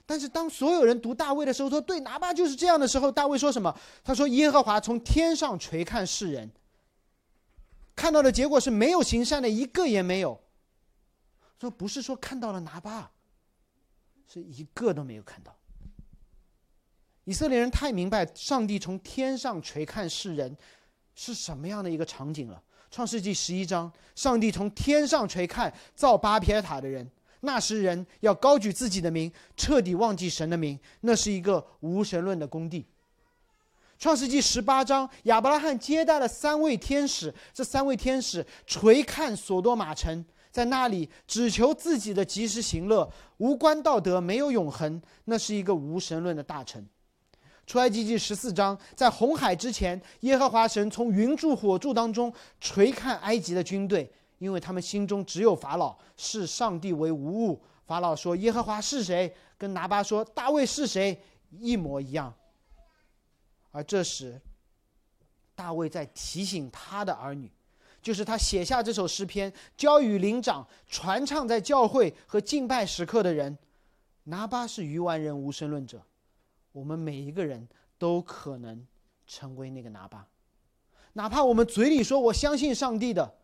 [0.06, 3.74] 但是当所有人读大卫的时候说对拿巴就是这样的时候，大卫说什么？
[4.04, 6.50] 他说耶和华从天上垂看世人，
[7.96, 10.38] 看到的结果是没有行善的一个也没有。
[11.60, 13.10] 说不是说看到了拿巴，
[14.32, 15.54] 是一个都没有看到。
[17.24, 20.56] 以色列人太明白上帝从天上垂看世人
[21.14, 22.62] 是什么样的一个场景了。
[22.90, 27.06] 创世纪十一章，上帝从天上垂看造巴别塔的人。
[27.40, 32.86] 那时人要高举自己的名，彻底忘记神的名，那是一个无神论的工地。
[33.98, 46.86] 创世纪十八章，亚伯拉罕接待了三位天使，这三位天使垂看所多玛城，在那里只求自己的及时行乐，无关道德，没有永恒，那是一个无神论的大臣。
[47.66, 54.12] 出埃及记十四章，在红海之前，耶和华神从云柱火柱当中垂看埃及的军队。
[54.38, 57.60] 因为他们心中只有法老，视上帝为无物。
[57.84, 61.20] 法老说：“耶和华是谁？”跟拿巴说：“大卫是谁？”
[61.58, 62.32] 一模一样。
[63.72, 64.40] 而这时，
[65.56, 67.50] 大卫在提醒他的儿女，
[68.08, 73.58] 就是他写下这首诗篇，交与灵长传唱在教会和敬拜时刻的人。
[74.24, 76.00] 拿巴是鱼丸人无神论者，
[76.72, 77.68] 我们每一个人
[77.98, 78.86] 都可能
[79.26, 80.26] 成为那个拿巴，
[81.12, 83.34] 哪怕我们嘴里说我相信上帝的。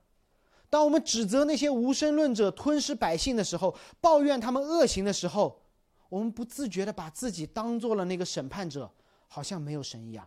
[0.71, 5.61] 当我们指责那些无神论者吞噬百姓的时候，抱怨他们恶行的时候，
[6.09, 8.91] 我们不自觉的把自己当做了那个审判者，
[9.29, 10.27] 好像没有神一样。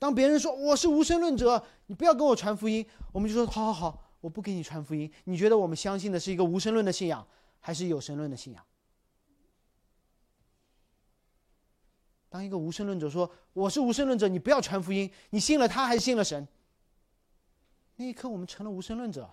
[0.00, 5.12] 当别人说我是无神论者，你不要跟我传福音，我们就说好好好，我不给你传福音。
[5.24, 7.24] 你觉得我们相信的是一个无神论的信仰，
[7.60, 8.64] 还是有神论的信仰？
[12.30, 16.48] 当一个无神论者说我是无神论者，你不要传福音，你信了他还是信了神？
[17.96, 19.28] 那一刻，我们成了无神论者。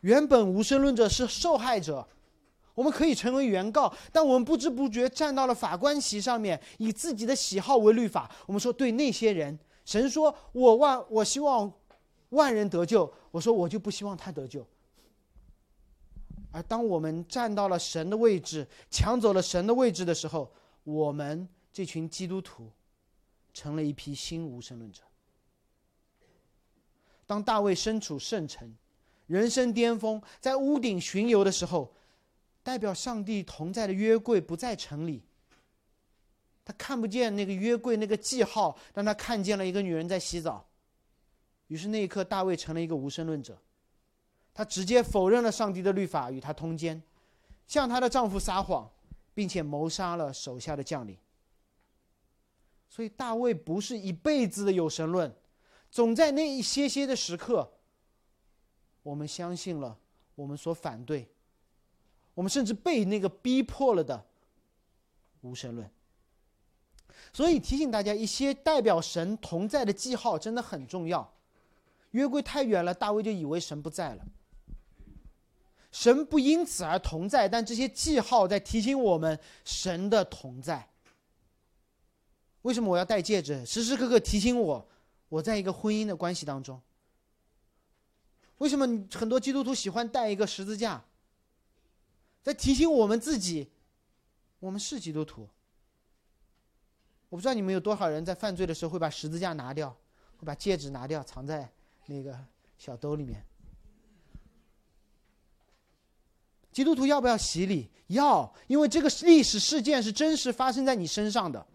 [0.00, 2.08] 原本无神论者是受害者，
[2.76, 8.30] 我们可以成为原告，但我们不知不觉站到了法官席上面，以自己的喜好为律法。
[8.44, 11.72] 我们说，对那些人，神说我万我希望
[12.28, 14.64] 万人得救，我说我就不希望他得救。
[16.52, 20.52] 而当我们站到了神的位置，抢走了神的位置的时候，
[20.84, 22.70] 我们这群基督徒
[23.54, 25.02] 成了一批新无神论者。
[27.26, 28.70] 当大卫身处圣城，
[29.26, 31.92] 人生巅峰，在屋顶巡游的时候，
[32.66, 35.22] 代表上帝同在的约柜不在城里。
[36.64, 40.66] 他看不见那个约柜那个记号，但他看见了一个女人在洗澡。
[41.68, 43.56] 于是那一刻，大卫成了一个无神论者，
[44.52, 47.00] 他直接否认了上帝的律法，与他通奸，
[47.68, 48.90] 向她的丈夫撒谎，
[49.32, 51.16] 并且谋杀了手下的将领。
[52.88, 55.32] 所以大卫不是一辈子的有神论。
[55.88, 57.74] 总在那一些些的时刻，
[59.04, 59.96] 我们相信了
[60.34, 61.30] 我们所反对，
[62.36, 64.24] 我们甚至被那个逼迫了的
[65.40, 65.90] 无神论。
[67.32, 71.34] 所以提醒大家，一些代表神同在的记号真的很重要。
[72.10, 74.24] 约柜太远了，大卫就以为神不在了。
[75.90, 80.88] 神不因此而同在，但这些记号在提醒我们神的同在。
[82.62, 83.64] 为什么我要戴戒指？
[83.64, 84.86] 时时刻刻提醒我。
[85.28, 86.80] 我在一个婚姻的关系当中，
[88.58, 91.04] 为什么很多基督徒喜欢戴一个十字架，
[92.46, 93.68] 在提醒我们自己，
[94.60, 95.48] 我们是基督徒。
[97.28, 99.90] 我不知道你们有多少人在犯罪的时候会把十字架拿掉，
[100.36, 101.68] 会把戒指拿掉，藏在
[102.06, 102.38] 那个
[102.78, 103.44] 小兜里面。
[106.70, 107.90] 基督徒要不要洗礼？
[108.06, 111.66] 要，因为这个历史事件是真实发生在你身上的，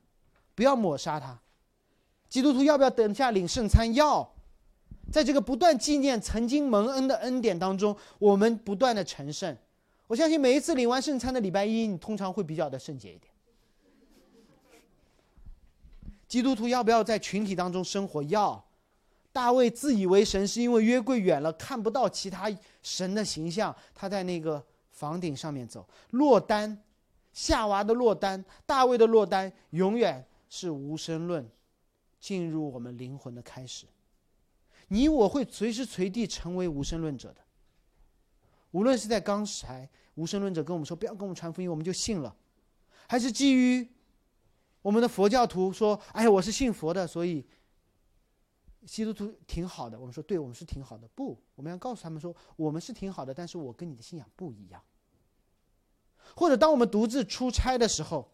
[0.56, 1.38] 不要抹杀它。
[2.30, 3.94] 基督徒要不要等下领圣餐？
[3.94, 4.34] 要，
[5.12, 9.58] 在这个不断纪念曾经蒙恩的恩典当中，我们不断的成圣。
[10.12, 13.32] 我相信每一次领完圣餐的礼拜一，你通常会比较的圣洁一点。
[16.28, 18.22] 基督徒要不要在群体当中生活？
[18.24, 18.62] 要。
[19.32, 22.52] 大卫自以为神，是因为约柜远了，看不到其他
[22.84, 25.88] 神的形象，他在那个房顶上面走。
[26.10, 26.78] 落单，
[27.32, 31.50] 夏娃的落单，大卫的落单，永远是无神论。
[32.20, 33.86] 进入我们灵魂的开始，
[34.90, 37.40] 你我会随时随地成为无神论者的。
[38.72, 42.36] 无论是在刚才无神论者跟我们说不要跟我们传福音，我们就信了；
[43.08, 43.88] 还是基于
[44.82, 47.46] 我们的佛教徒说：“哎，我是信佛的，所以
[48.86, 54.82] 基督徒挺好的。”我们说：“对，我们是挺好的。”不，我们要告诉他们说：“我们是挺好的，但是我跟你的信仰不一样。”
[56.36, 58.32] 或者当我们独自出差的时候，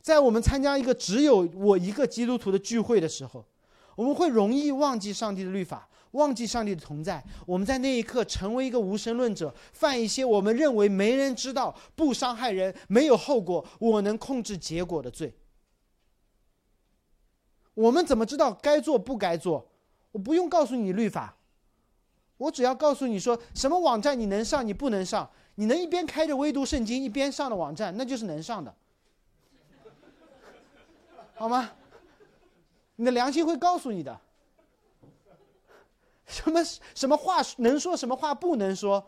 [0.00, 3.46] 在我们参加一个只有我一个基督徒的聚会的时候，
[3.94, 7.22] 我们会容易忘记上帝的律法，忘记上帝的同在。
[7.46, 15.34] 我们在那一刻成为一个无神论者，犯一些我们认为没人知道、不伤害人、没有后果、我能控制结果的罪。
[17.74, 19.70] 我们怎么知道该做不该做？
[20.12, 21.34] 我不用告诉你律法，
[22.36, 25.30] 我只要告诉你说什么网站你能上，你不能上。
[25.54, 28.74] 你能一边开着微读圣经一边上的网站，那就是能上的，
[31.34, 31.70] 好吗？
[32.96, 34.18] 你的良心会告诉你的。
[36.32, 36.64] 什么
[36.94, 39.04] 什么话能说，什么话不能说？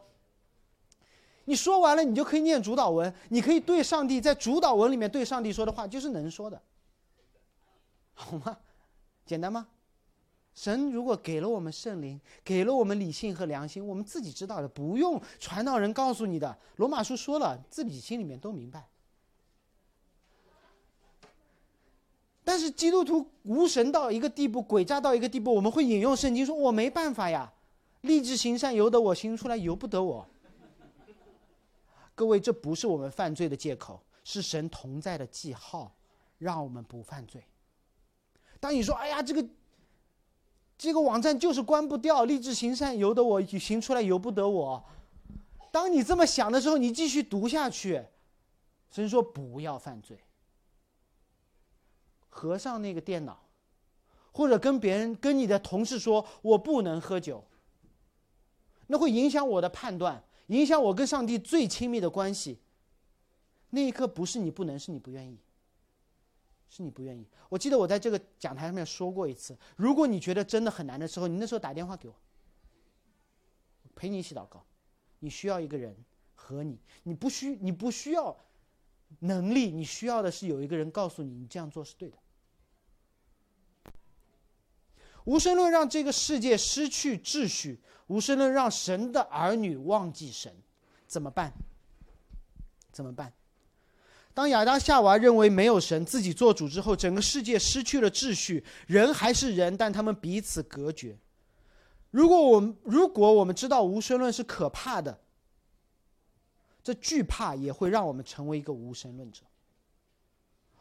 [1.46, 6.60] 你说完了，你就可以念主导文，你可以对上帝在主导文里面对上帝说的话，就是能说的，
[8.14, 8.58] 好吗？
[9.26, 9.66] 简单吗？
[10.54, 16.56] 神如果给了我们圣灵，给了我们理性和良心，我们自己知道的，不用传道人告诉你的。
[16.76, 18.88] 罗马书说了，自己心里面都明白。
[22.44, 27.52] 但是基督徒无神到一个地步，诡诈到一个地步，我们会引用圣经说：“我没办法呀，
[28.02, 30.26] 立志行善由得我行出来，由不得我。”
[32.14, 35.92] 各位，这不是我们犯罪的借口，是神同在的记号，
[36.38, 37.42] 让我们不犯罪。
[38.60, 39.44] 当你说：“哎呀，这个。”
[40.76, 44.84] 这个网站就是关不掉，立志行善由得我，行出来由不得我。
[45.70, 48.04] 当你这么想的时候，你继续读下去。
[48.90, 50.18] 神说不要犯罪。
[52.36, 53.46] 合上那个电脑，
[54.32, 57.44] 或者跟别人、跟你的同事说，我不能喝酒。
[58.88, 62.58] 那会影响我的判断，影响我跟上帝最亲密的关系。
[63.70, 65.38] 那一刻不是你不能，是你不愿意。
[66.68, 67.24] 是你不愿意。
[67.48, 72.14] 我记得我在这个讲台上面说过一次，如果你觉得真的很难的时候，你那时候打电话给我，
[73.94, 74.64] 陪你一起祷告。
[75.20, 75.96] 你需要一个人
[76.34, 78.36] 和你，你不需你不需要
[79.20, 82.18] 能力，你需要的是有一个人告诉你，你这样做是对的。
[85.24, 90.54] 无神论让这个世界失去秩序，无神论让神的儿女忘记神，
[91.06, 91.52] 怎么办？
[92.92, 93.32] 怎么办？
[94.34, 101.16] 当亚当夏娃认为没有神，自己做主之后，整个世界失去了秩序，人还是人，但他们彼此隔绝。
[102.10, 105.20] 如果我们如果我们知道无神论是可怕的，
[106.82, 109.42] 这惧怕也会让我们成为一个无神论者。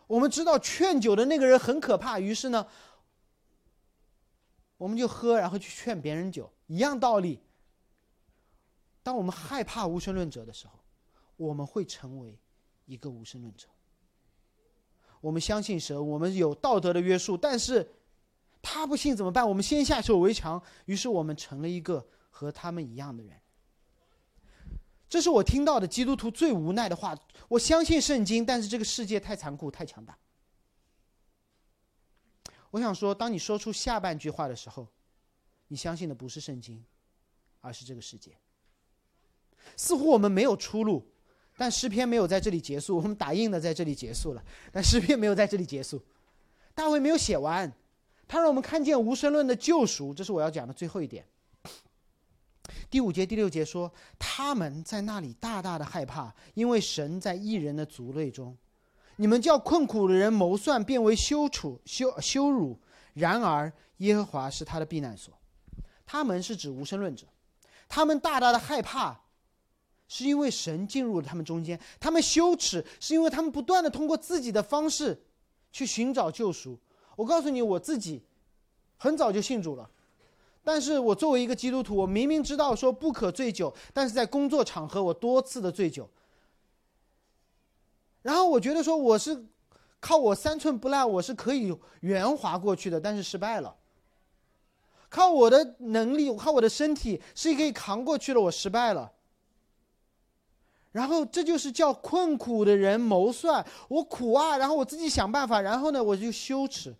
[0.08, 2.68] 我们知道劝酒的那个人很可怕，于是呢，
[4.84, 7.40] 我们就喝，然后去劝别人酒，一样道理。
[9.02, 10.74] 当我们害怕无神论者的时候，
[11.38, 12.38] 我们会成为。
[12.86, 13.66] 一个无神论者，
[15.22, 17.90] 我们相信神，我们有道德的约束，但是
[18.62, 19.48] 他不信怎么办？
[19.48, 23.40] 我们先下手为强，于是我们成了一个和他们一样的人。
[25.08, 27.18] 这是我听到的基督徒最无奈的话。
[27.48, 30.18] 我相信圣经，但是这个世界太残酷，太强大。
[32.74, 34.88] 我想说，当你说出下半句话的时候，
[35.68, 36.84] 你相信的不是圣经，
[37.62, 38.36] 而是这个世界。
[39.78, 41.08] 似乎我们没有出路。
[41.56, 44.44] 但诗篇没有在这里结束，我们打印的在这里结束了。
[44.72, 46.02] 但诗篇没有在这里结束，
[46.74, 47.72] 大卫没有写完，
[48.28, 51.24] 他让我们看见无神论的救赎，这是我要讲的最后一点。
[52.90, 58.58] 第五节、第六节说，他们在那里大大的害怕，因为神在异人的族类中。
[59.18, 62.80] 你们叫困苦的人谋算变为羞耻、羞羞辱，
[63.14, 65.34] 然而耶和华是他的避难所。
[66.06, 67.26] 他们是指无神论者，
[67.88, 69.20] 他们大大的害怕。
[70.10, 75.20] 是因为神进入了他们中间，他们羞耻，是因为他们不断的通过自己的方式
[75.72, 76.78] 去寻找救赎。
[77.16, 78.22] 我告诉你，我自己
[78.98, 79.90] 很早就信主了，
[80.64, 86.08] 但是我作为一个基督徒，我明明知道说不可醉酒，但是在工作场合我多次的醉酒。
[88.24, 89.46] 然后我觉得说我是
[90.00, 93.76] 靠我三寸不烂，我是可以圆滑过去的，但是失败了。
[95.10, 99.12] 靠我的能力，靠我的身体是可以扛过去的，我失败了。
[100.92, 106.96] 然后这就是叫困苦的人谋算，我苦啊，然后我自己想办法，然后呢我就羞耻。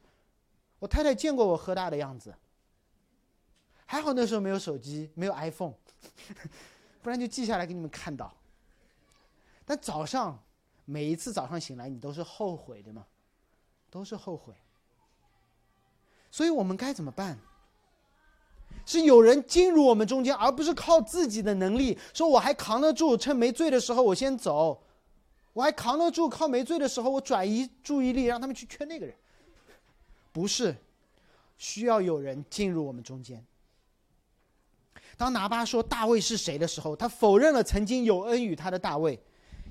[0.80, 2.34] 我太太见过我喝大的样子，
[3.86, 5.74] 还好那时候没有手机，没有 iPhone，
[7.02, 8.34] 不然就记下来给你们看到。
[9.66, 10.38] 但早上
[10.86, 13.06] 每一次早上醒来，你都是后悔的嘛，
[13.90, 14.54] 都是后悔。
[16.30, 17.40] 所以我们该怎么办？
[18.86, 24.84] 是有人进入我们中间，而不是靠自己的能力说我还扛得住，趁没醉的时候我先走，
[25.54, 29.16] 我还扛得住，靠没醉的时候我转移注意力，让他们去劝那个人。
[30.32, 30.76] 不是，
[31.58, 33.46] 需要有人进入我们中间。
[35.16, 39.18] 当拿巴说大卫是谁的时候，他否认了曾经有恩与他的大卫，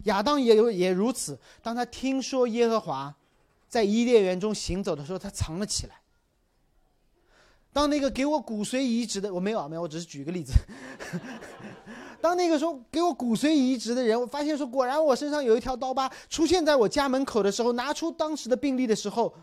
[0.04, 1.38] 亚当也有也如此。
[1.62, 3.14] 当他听说耶和华
[3.68, 6.00] 在伊甸园中行走的时候，他藏了起来。
[7.72, 10.52] 当那个给我骨髓移植的，我没有啊，没有，我只是举个例子。
[12.20, 19.34] 当那个说给我骨髓移植的人，我发现说，果然我身上有一条刀疤出现在我家门口的时候，拿出当时的病历的时候，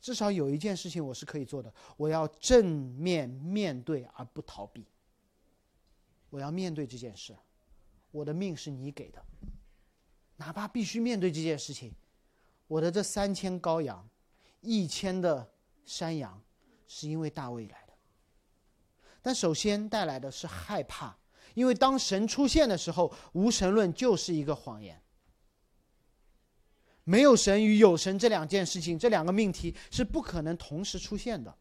[0.00, 4.84] 至少有一件事情我是可以做的，我要正面面对而不逃避。
[6.30, 7.34] 我要面对这件事，
[8.10, 9.24] 我的命是你给的，
[10.36, 11.92] 哪怕必须面对这件事情，
[12.66, 14.08] 我的这三千羔羊，
[14.60, 15.52] 一千的
[15.84, 16.42] 山羊。
[16.90, 17.92] 是因为大卫来的，
[19.20, 21.14] 但首先带来的是害怕，
[21.52, 24.98] 因为当神出现的时候，无神论就是一个谎言。
[27.04, 31.54] 没有神与有神这两件事情，这两个命题是不可能同时出现的。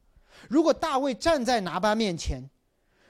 [0.47, 2.49] 如果大卫站在拿巴面前，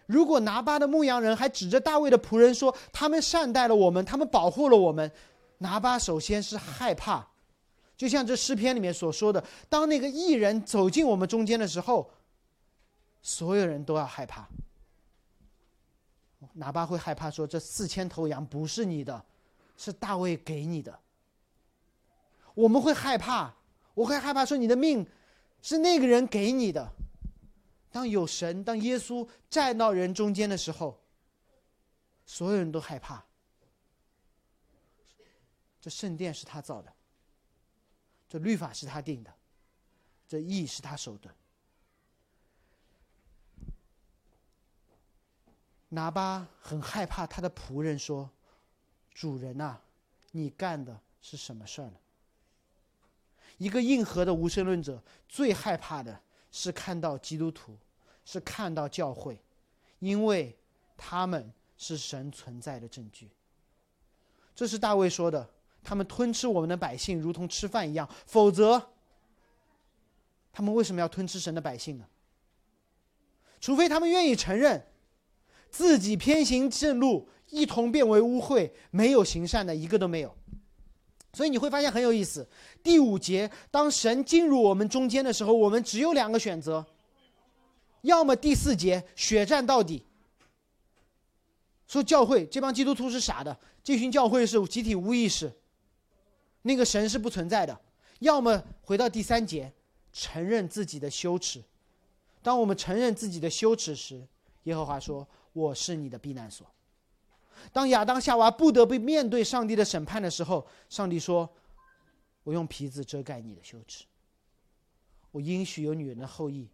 [0.07, 5.11] 如果拿巴的牧羊人还指着大卫的仆人说他们善待了我们，他们保护了我们，
[5.59, 7.27] 拿巴首先是害怕。
[7.95, 12.09] 就像这诗篇里面所说的，当那个异人走进我们中间的时候，
[13.21, 14.47] 所有人都要害怕。
[16.53, 19.25] 哪怕会害怕说这四千头羊不是你的，
[19.75, 20.97] 是大卫给你的。
[22.53, 23.53] 我们会害怕，
[23.93, 25.05] 我会害怕说你的命
[25.61, 26.87] 是那个人给你的。
[27.91, 30.99] 当有神，当耶稣站到人中间的时候，
[32.25, 33.25] 所有人都害怕。
[35.81, 36.93] 这圣殿是他造的。
[38.29, 39.33] 这律法是他定的，
[40.27, 41.33] 这义是他守的。
[45.89, 48.29] 拿巴很害怕他的仆人说
[49.15, 49.79] ：“主人呐，
[50.31, 51.95] 你干的是什么事儿呢？”
[53.57, 56.21] 一个硬核的无神论者最害怕的
[56.51, 57.77] 是看到基督徒，
[58.25, 59.39] 是看到教会，
[59.99, 60.55] 因为
[60.95, 63.29] 他们是神存在的证据。
[64.55, 65.49] 这是大卫说的。
[65.83, 68.09] 他们吞吃我们的百姓，如同吃饭一样。
[68.25, 68.89] 否则，
[70.51, 72.05] 他们为什么要吞吃神的百姓呢？
[73.61, 74.85] 除非他们愿意承认
[75.71, 80.36] 自己偏行正路，一同变为污秽，没有行善的一个都没有。
[81.33, 82.47] 所以你会发现很有意思。
[82.81, 86.85] 第五节，当神进入我们中间的时候，我们只有两个选择：
[88.01, 90.03] 要么第四节血战到底，
[91.87, 95.51] 说教会这帮基督徒是傻的，这群教会是集体无意识。
[96.63, 97.79] 那个神是不存在的，
[98.19, 99.71] 要么回到第三节，
[100.11, 101.63] 承认自己的羞耻。
[102.41, 104.27] 当我们承认自己的羞耻时，
[104.63, 106.65] 耶和华说：“我是你的避难所。”
[107.71, 111.49] 当亚当夏娃不得不面对上帝的审判的时候，上帝说
[112.43, 114.05] ：“我用皮子遮盖你的羞耻。
[115.31, 116.69] 我应许有女人的后裔，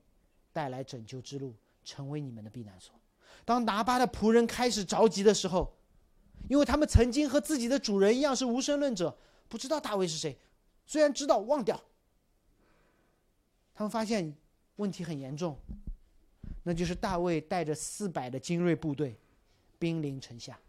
[0.51, 2.93] 带来拯救之路，成为你们的避难所。”
[3.45, 5.75] 当拿巴的仆人开始着急的时候，
[6.47, 9.17] 因为他们曾经和自己的主人一样是无神论者。
[9.49, 10.37] 不知道大卫是谁，
[10.85, 11.79] 虽然知道忘掉。
[13.75, 14.35] 他们发现
[14.77, 15.57] 问题很严重，
[16.63, 19.19] 那就是大卫带着四百的精锐部队，
[19.77, 20.59] 兵临城下。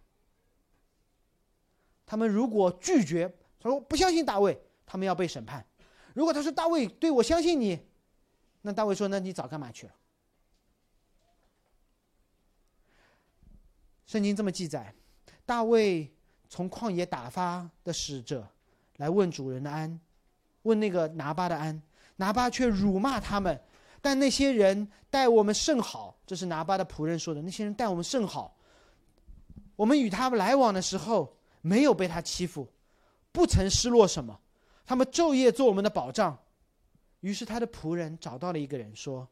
[2.06, 5.64] 他们如果拒绝，他说不相信大卫，他们要被审判。
[6.12, 7.78] 如果他说大卫对我相信你，
[8.62, 9.92] 那大卫说那你早干嘛去了？
[14.06, 14.94] 圣经这么记载，
[15.46, 16.12] 大卫
[16.48, 18.48] 从旷野打发的使者。
[18.98, 19.98] 来问主人的安，
[20.62, 21.82] 问那个拿巴的安，
[22.14, 23.60] 拿巴却辱骂他们。
[24.00, 27.42] 但那些人待我们甚好，这是拿巴的仆人说的。
[27.42, 28.56] 那些人待我们甚好，
[29.74, 32.68] 我们与他们来往的时候没有被他欺负，
[33.32, 34.38] 不曾失落什么。
[34.84, 36.38] 他们昼夜做我们的保障。
[37.20, 39.26] 于是他的仆人找到了一个人说：“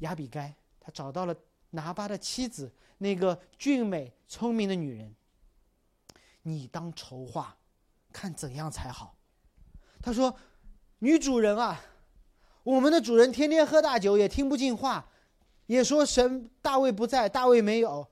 [0.00, 1.36] 亚比该，他找到了
[1.70, 5.14] 拿巴的妻子，那个俊美聪明的女人。
[6.40, 7.54] 你当筹划。”
[8.10, 9.16] 看怎样才好？
[10.02, 10.34] 他说
[11.00, 11.80] ：“女主人啊，
[12.62, 15.10] 我们的主人天天喝大酒，也听不进话，
[15.66, 18.06] 也说神大卫不在，大卫没有，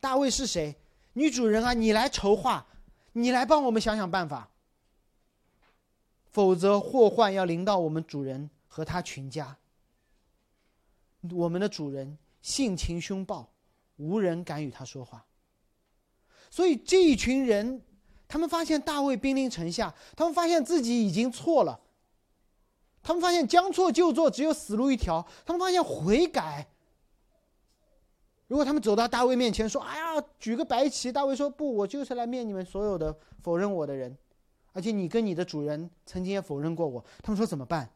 [0.00, 0.81] 大卫是谁？
[1.14, 2.66] 女主人啊，你来筹划，
[3.12, 4.48] 你来帮我们想想办法，
[6.30, 9.56] 否则祸患要临到我们主人和他全家。
[11.30, 13.48] 我们的主人性情凶暴，
[13.96, 15.24] 无人敢与他说话，
[16.50, 17.82] 所以这一群人。”
[18.32, 21.78] 他们发现大卫兵临城下，他们发现自己已经错了。
[23.02, 25.28] 他们发现将错就错，只有死路一条。
[25.44, 26.66] 他们发现悔改。
[28.52, 34.14] 如果他们走到大卫面前说：“哎呀，举个白旗。”大卫说：“不，我就是来灭你们所有的否认我的人，
[34.74, 37.88] 而且你跟你的主人曾经也否认过我。”他们说：“怎么办？”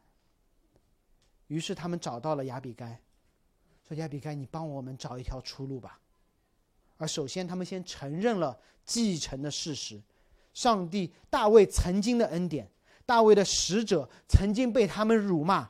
[1.45, 2.99] 于是他们找到了亚比该，
[3.87, 5.99] 说：“亚比该，你帮我们找一条出路吧。”
[6.97, 10.01] 而首先他们先承认了继承的事实，
[10.55, 12.67] 上帝大卫曾经的恩典，
[13.05, 15.69] 大卫的使者曾经被他们辱骂，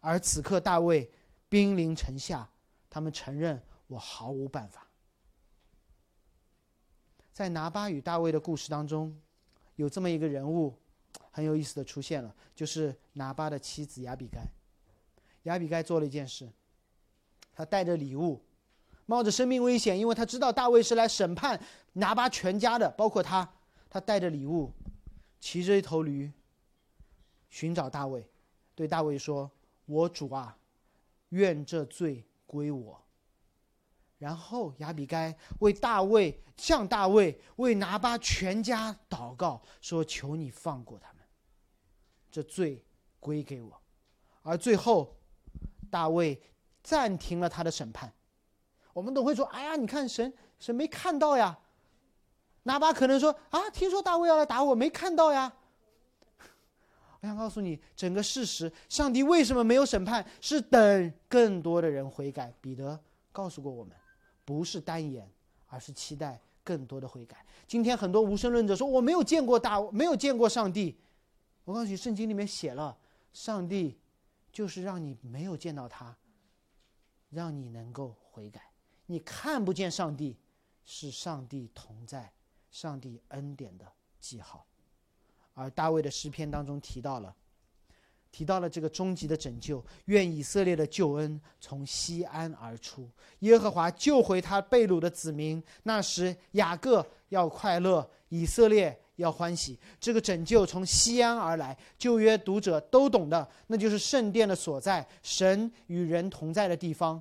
[0.00, 1.10] 而此刻大卫
[1.48, 2.46] 兵临城下，
[2.90, 4.86] 他们承认我毫无办法。
[7.32, 9.20] 在拿巴与大卫的故事当中，
[9.76, 10.74] 有这么一个人物，
[11.30, 14.40] 很有意思的出现了，就是拿巴的妻子亚比该。
[15.44, 16.50] 亚比该做了一件事，
[17.54, 18.44] 他带着礼物，
[19.06, 21.60] 冒着生命危险，因为他知道大卫是来审判
[21.94, 23.48] 拿巴全家的，包括他。
[23.88, 24.70] 他带着礼物，
[25.40, 26.30] 骑着一头驴，
[27.48, 28.28] 寻找大卫，
[28.74, 29.50] 对大卫说
[29.86, 30.58] ：“我主啊，
[31.30, 33.02] 愿这罪归我。”
[34.18, 41.22] 然后亚比该为大卫向大卫为拿巴全家祷告，说：“求你放过他们，
[42.30, 42.84] 这罪
[43.20, 43.80] 归给我。”
[44.42, 45.16] 而最后，
[45.88, 46.42] 大卫
[46.82, 48.12] 暂停了他的审判。
[48.92, 51.56] 我们都会说：“哎呀，你看神神没看到呀。”
[52.64, 55.52] 拿巴可能说：“啊，听说大卫要来打我，没看到呀。”
[57.20, 60.26] 我想告诉你，整个事实，上帝为什么没有审判？
[60.40, 62.52] 是等更多的人悔改。
[62.60, 63.00] 彼得
[63.30, 63.96] 告诉过我们。
[64.48, 65.30] 不是单言，
[65.66, 67.44] 而是期待更多的悔改。
[67.66, 70.96] 今天很多无神论者说我没有见过大，没有见过上帝。
[71.64, 72.96] 我告诉你，圣经里面写了，
[73.34, 73.98] 上帝
[74.50, 76.16] 就是让你没有见到他，
[77.28, 78.70] 让你能够悔改。
[79.04, 80.38] 你看不见上帝，
[80.82, 82.32] 是上帝同在，
[82.70, 83.84] 上帝恩典的
[84.18, 84.64] 记号。
[85.52, 87.36] 而大卫的诗篇当中提到了。
[88.30, 93.08] 提到了这个终极的拯救，愿以色列的救恩从西安而出，
[93.40, 95.62] 耶和华救回他被掳的子民。
[95.82, 99.78] 那时雅各要快乐，以色列要欢喜。
[99.98, 107.20] 这个拯救从西安而来，旧约读者都懂的，那就是圣殿的所在，神与人同在的地方。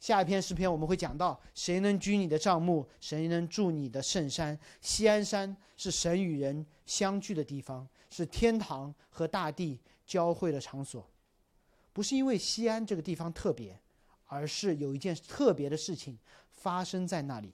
[0.00, 2.86] 下一篇诗篇我们会讲到，谁能居你的帐幕？
[3.00, 4.58] 谁能住你的圣山？
[4.80, 9.78] 西安山是神与人相聚的地方，是天堂和大地。
[10.06, 11.10] 交汇的场所，
[11.92, 13.78] 不是因为西安这个地方特别，
[14.26, 16.18] 而是有一件特别的事情
[16.50, 17.52] 发生在那里。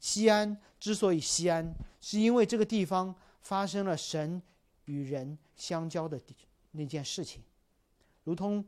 [0.00, 4.42] 西安之所以西安，是因为这个地方发生了神
[4.86, 6.20] 与人相交的
[6.72, 7.42] 那件事情。
[8.24, 8.64] 如同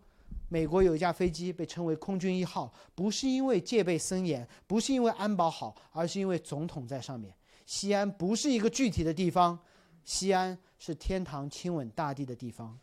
[0.48, 7.34] 美国有一架飞机被称为空军一号，不是因为戒备森严，不是因为安保好，而是因为总统在上面。
[7.66, 9.58] 西安不是一个具体的地方，
[10.04, 12.78] 西安是天堂亲吻大地的地方。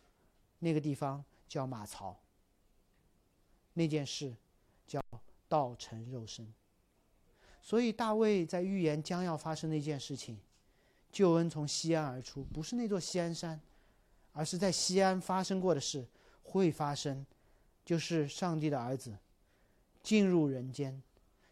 [0.62, 2.18] 那个地方叫马槽。
[3.74, 4.36] 那件事
[4.86, 5.02] 叫
[5.48, 6.54] 道成肉身。
[7.62, 10.38] 所以大卫在预言将要发生的一件事情，
[11.10, 13.58] 救恩从西安而出，不是那座西安山，
[14.34, 16.06] 而是在西安发生过的事
[16.44, 17.26] 会发生，
[17.86, 19.18] 就是上帝的儿子
[20.04, 21.02] 进入人间，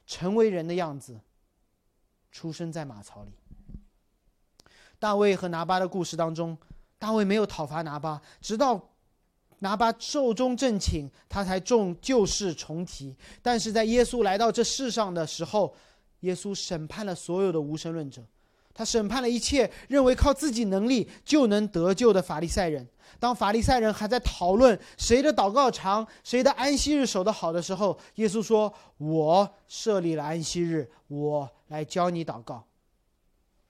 [0.05, 1.21] 成为人的样子，
[2.31, 3.31] 出生在马槽里。
[4.99, 6.57] 大卫和拿巴的故事当中，
[6.97, 8.89] 大卫没有讨伐拿巴，直到。
[9.59, 13.15] 拿巴寿终正寝，他才重旧事重提。
[13.41, 15.75] 但是在耶稣来到这世上的时候，
[16.21, 18.21] 耶稣审判了所有的无神论者，
[18.73, 22.87] 他审判了一切认为靠自己能力就能得救的法利赛人。
[23.19, 32.63] 当法利赛人还在讨论谁的祷告长、谁的安息日守得好的时候，耶稣说：“我设立了安息日，我来教你祷告。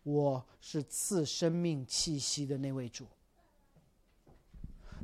[0.03, 3.05] 我是赐生命气息的那位主。”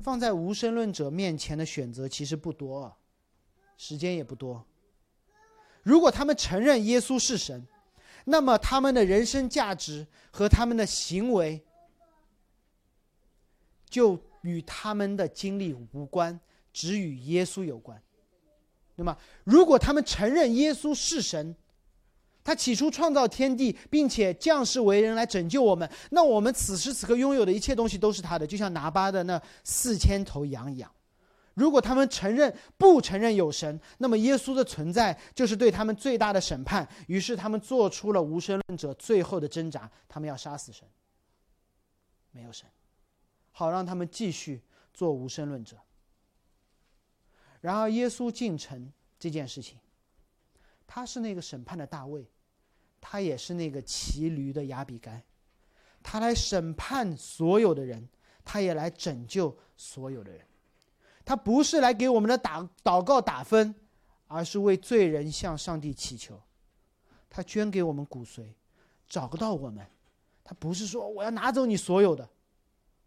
[0.01, 2.95] 放在无神论者面前的选择其实不多，
[3.77, 4.65] 时间也不多。
[5.83, 7.65] 如果他们承认耶稣是神，
[8.25, 11.63] 那么他们的人生价值和他们的行为
[13.89, 16.39] 就与他们的经历无关，
[16.73, 18.01] 只与耶稣有关。
[18.95, 21.55] 那么，如果他们承认耶稣是神，
[22.45, 25.89] 他起初创造天地，并且降世为人来拯救我们。
[26.11, 30.89] 那我们此时此刻拥有的一切东西都是他的，就像拿巴的那四千头羊一样。
[31.55, 36.87] 如果他们承认不承认有神，那么耶稣的存在就是对他们最大的审判。
[37.07, 40.87] 于是他们做出了无神论者最后的挣扎：他们要杀死神，
[42.29, 42.69] 没有神，
[43.51, 44.61] 好让他们继续
[44.93, 45.77] 做无神论者。
[47.61, 49.79] 然而，耶稣进城这件事情，
[50.85, 52.29] 他是那个审判的大卫。
[53.07, 55.21] 他也是那个骑驴的亚比该，
[56.01, 58.09] 他来审判所有的人，
[58.43, 60.41] 他也来拯救所有的人。
[61.23, 63.75] 他不是来给我们的打祷告打分，
[64.25, 66.41] 而是为罪人向上帝祈求。
[67.29, 68.47] 他捐给我们骨髓，
[69.07, 69.85] 找不到我们。
[70.43, 72.27] 他不是说我要拿走你所有的，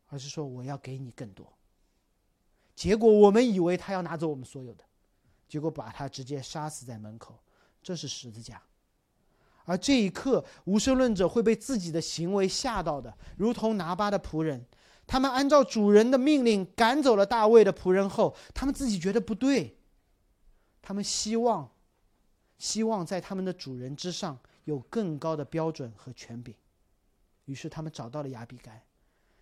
[0.07, 1.53] 而是说我要给你更多。
[2.77, 4.85] 结果我们以为他要拿走我们所有的，
[5.49, 7.37] 结果把他直接杀死在门口。
[7.83, 8.63] 这是十字架。
[9.69, 14.65] 而这一刻，无神论者会被自己的行为吓到的，如同拿巴的仆人。
[15.07, 19.77] 他们按照主人的命令赶走了大卫的仆人后，他们自己觉得不对，
[20.81, 21.71] 他们希望，
[22.57, 26.55] 希望在他们的主人之上有更高的标准和权柄。
[27.45, 28.83] 于是他们找到了亚比该，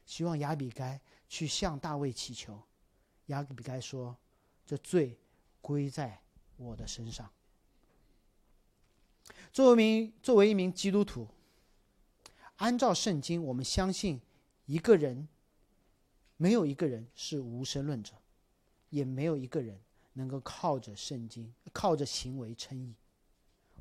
[0.04, 2.60] 希望亚比该去向大卫祈求。
[3.26, 4.16] 亚比该说
[4.66, 5.16] ：“这罪
[5.60, 6.20] 归在
[6.56, 7.30] 我的身上。”
[9.56, 11.26] 作为一名作为一名基督徒，
[12.56, 14.20] 按照圣经，我们相信
[14.66, 15.26] 一个人
[16.36, 18.12] 没有一个人是无神论者，
[18.90, 19.80] 也没有一个人
[20.12, 22.94] 能够靠着圣经、靠着行为称义。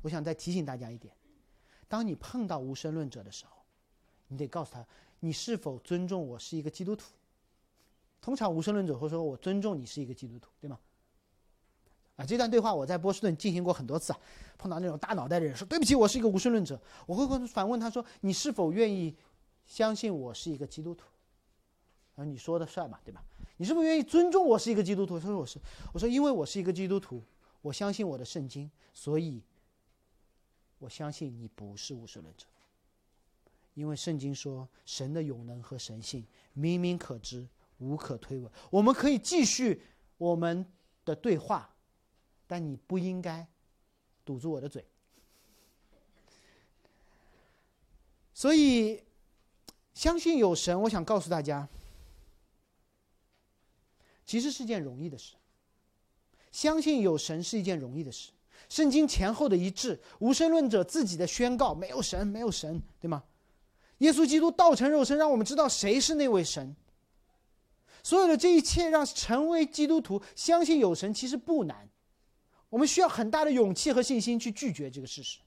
[0.00, 1.14] 我想再提醒大家一点：
[1.86, 3.58] 当你碰到无神论者的时候，
[4.28, 4.86] 你得告诉他，
[5.20, 7.12] 你是否尊重我是一个基督徒。
[8.22, 10.80] 通常无神论者会说：“我尊重你是一个基督徒，对吗？”
[12.16, 14.18] 啊，这段对话我在波士顿进行过很多次啊。
[14.58, 19.14] 碰到那种大脑袋的人说：“对不起，我是一个无神论者。”我会反问他说：“你是否愿意
[19.66, 21.04] 相信我是一个基督徒？”
[22.16, 23.22] 啊，你说的算嘛，对吧？
[23.58, 25.20] 你是否愿意尊重我是一个基督徒？
[25.20, 25.60] 他说：“我是。”
[25.92, 27.22] 我说：“因为我是一个基督徒，
[27.60, 29.42] 我相信我的圣经，所以
[30.78, 32.46] 我相信你不是无神论者。
[33.74, 37.46] 因为圣经说，神的永能和神性明明可知，
[37.76, 38.48] 无可推诿。
[38.70, 39.82] 我们可以继续
[40.16, 40.64] 我们
[41.04, 41.70] 的对话。”
[42.46, 43.46] 但你不应该
[44.24, 44.84] 堵住我的嘴。
[48.34, 49.02] 所以，
[49.94, 51.66] 相信有神，我想告诉大家，
[54.24, 55.34] 其实是件容易的事。
[56.52, 58.30] 相信有神是一件容易的事。
[58.68, 63.22] 圣经前后的一致，无神论者自己的宣告，没有神，没有神，对吗？
[63.98, 66.74] 耶稣基督道成肉身，让我们知道谁是那位神。
[68.02, 71.88] 所有的这一切，让成为基督徒，相信有神，其实不难。
[72.68, 75.38] 我们需要很大的勇气和信心去拒绝这个事实，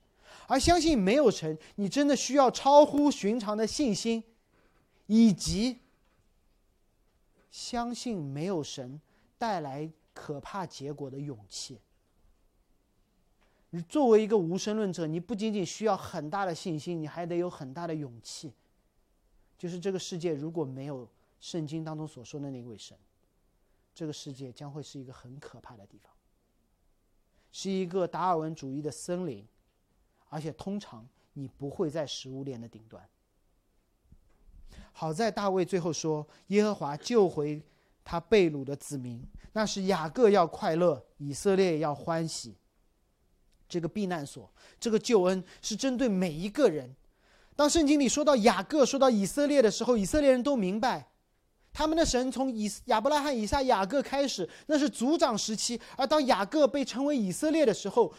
[0.48, 4.24] 而相信没有神，你真的需要超乎寻常的信心，
[5.08, 5.80] 以及
[7.52, 9.00] 相信没有神
[9.38, 11.80] 带来可怕结果的勇气。
[13.72, 18.52] 你作为一个无神论者，你不仅仅需要很大的信心，你还得有很大的勇气。
[19.58, 21.08] 就是这个世界如果没有
[21.42, 22.98] 圣经当中所说的那位神，
[23.94, 26.12] 这个世界将会是一个很可怕的地方。
[27.52, 29.46] 是一个达尔文主义的森林，
[30.30, 33.04] 而且通常你不会在食物链的顶端。
[34.92, 37.62] 好在大卫最后说：“耶和华救回
[38.04, 39.24] 他被掳的子民，
[39.54, 42.56] 那是雅各要快乐，以色列要欢喜。”
[43.70, 46.96] 这个避难所，这个救恩是针对每一个人。
[47.56, 51.12] 当圣经里说到雅各、说到以色列的时候，以色列人都明白。
[51.80, 58.14] 他们的神从以亚伯拉罕、以撒、雅各开始，那是族长时期；而当雅各被称为以色列的时候，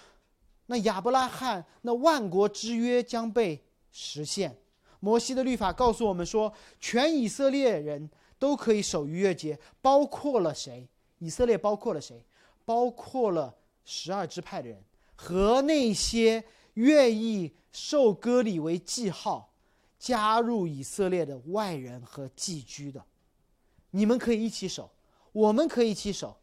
[0.65, 4.57] 那亚伯拉罕那万国之约将被实现。
[5.01, 6.51] 摩西的律法告诉我们说，
[6.81, 8.09] 全以色列人
[8.39, 10.89] 都可以守逾越节，包括了谁？
[11.19, 12.25] 以色列包括了谁？
[12.65, 13.55] 包括了
[13.85, 14.83] 十二支派的人
[15.15, 16.43] 和那些
[16.73, 19.53] 愿意受割礼为记号、
[19.99, 23.05] 加入以色列的外人和寄居的。
[23.91, 24.91] 你们可以一起守，
[25.33, 26.37] 我们可以一起守。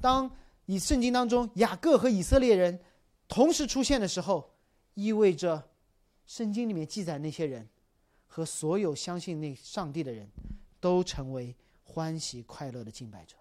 [0.00, 0.30] 当
[0.66, 2.78] 以圣经当中雅各和以色列人
[3.28, 4.50] 同时出现的时候，
[4.94, 5.70] 意味着
[6.26, 7.68] 圣经里面记载那些人
[8.26, 10.28] 和所有相信那上帝的人
[10.80, 13.36] 都成为欢喜快乐的敬拜者。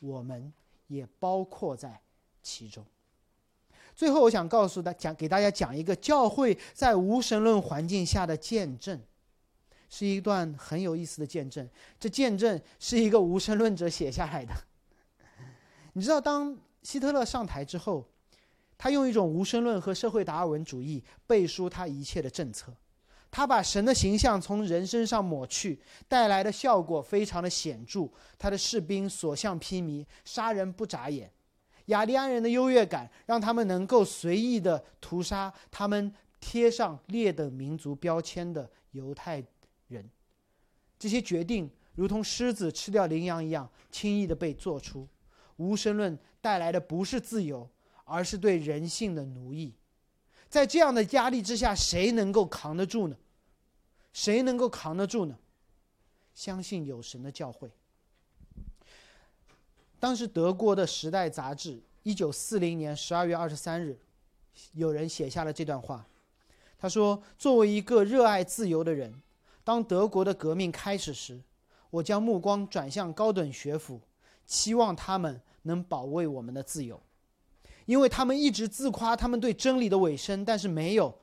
[0.00, 0.52] 我们
[0.86, 2.00] 也包括在
[2.42, 2.84] 其中。
[3.94, 9.00] 最后，我想告诉大讲给大家讲一个教会在无神论环境下的见证。
[9.88, 11.68] 是一段很有意思的见证，
[11.98, 14.52] 这见证是一个无神论者写下来的。
[15.94, 18.06] 你知道，当希特勒上台之后，
[18.76, 22.72] 他用一种无神论和社会达尔文主义背书他一切的政策，
[23.30, 28.08] 他把神的形象从人身上抹去，带来的效果非常的显著。
[28.38, 31.30] 他的士兵所向披靡，杀人不眨眼。
[31.86, 39.42] 雅利安人的优越感让他们能够随意的屠杀他们贴上劣等民族标签的犹太。
[39.88, 40.08] 人，
[40.98, 45.08] 这些决定如同狮子吃掉羚羊一样，轻易的被做出。
[45.56, 47.68] 无神论带来的不是自由，
[48.04, 49.74] 而是对人性的奴役。
[50.48, 53.16] 在这样的压力之下，谁能够扛得住呢？
[54.12, 55.36] 谁能够扛得住呢？
[56.34, 57.70] 相信有神的教会。
[60.00, 63.98] 当时德国的《时代》杂志，一九四零年十二月二十三日，
[64.72, 66.06] 有人写下了这段话。
[66.78, 69.12] 他说：“作为一个热爱自由的人。”
[69.68, 71.42] 当德国的革命开始时，
[71.90, 74.00] 我将目光转向高等学府，
[74.46, 76.98] 期望他们能保卫我们的自由，
[77.84, 81.14] 因为他们一直自夸他们对真理的尾声，但是没有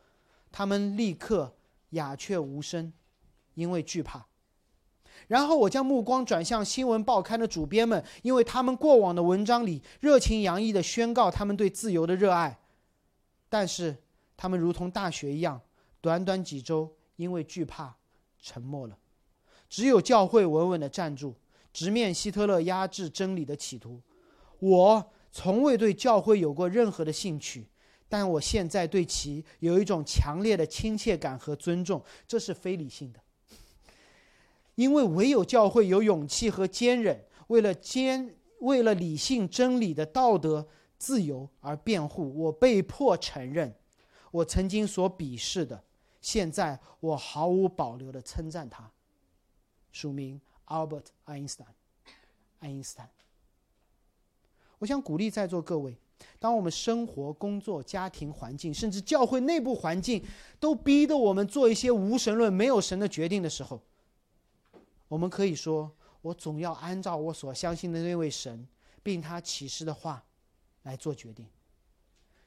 [0.52, 1.56] 他们立刻
[1.89, 2.93] 鸦雀无声，
[3.56, 4.28] 因为惧怕。
[5.28, 12.60] 然后我将目光转向新闻报刊的主编们，因为他们过往的文章里热情洋溢地宣告他们对自由的热爱，
[13.50, 14.04] 但是
[14.38, 15.60] 他们如同大学一样，
[16.00, 17.98] 短短几周因为惧怕
[18.46, 18.96] 沉默了。
[19.68, 21.34] 只有教会稳稳地站住，
[21.74, 24.00] 直面希特勒压制真理的企图。
[24.60, 27.68] 我从未对教会有过任何的兴趣，
[28.08, 33.20] 但我现在对其有一种强烈的亲切感和尊重，这是非理性的。
[34.76, 40.68] 因为唯有教会有勇气和坚忍，为了坚为了理性真理的道德
[40.98, 42.32] 自由而辩护。
[42.43, 43.74] 我被迫承认，
[44.32, 45.84] 我曾经所鄙视的，
[46.26, 48.91] 现在我毫无保留的称赞他。
[49.91, 51.76] 署名 Albert Einstein，
[52.57, 53.07] 爱因斯坦。
[54.80, 55.95] 我想鼓励在座各位，
[56.39, 60.26] 当我们生活、工作、家庭环境，甚至教会内部环境，
[60.59, 63.80] 都逼得我们做一些无神论、没有神的决定的时候，
[65.07, 68.67] 我们可以说：“我总要按照我所相信的那位神，
[69.03, 70.26] 并他启示的话
[70.82, 71.47] 来做决定。”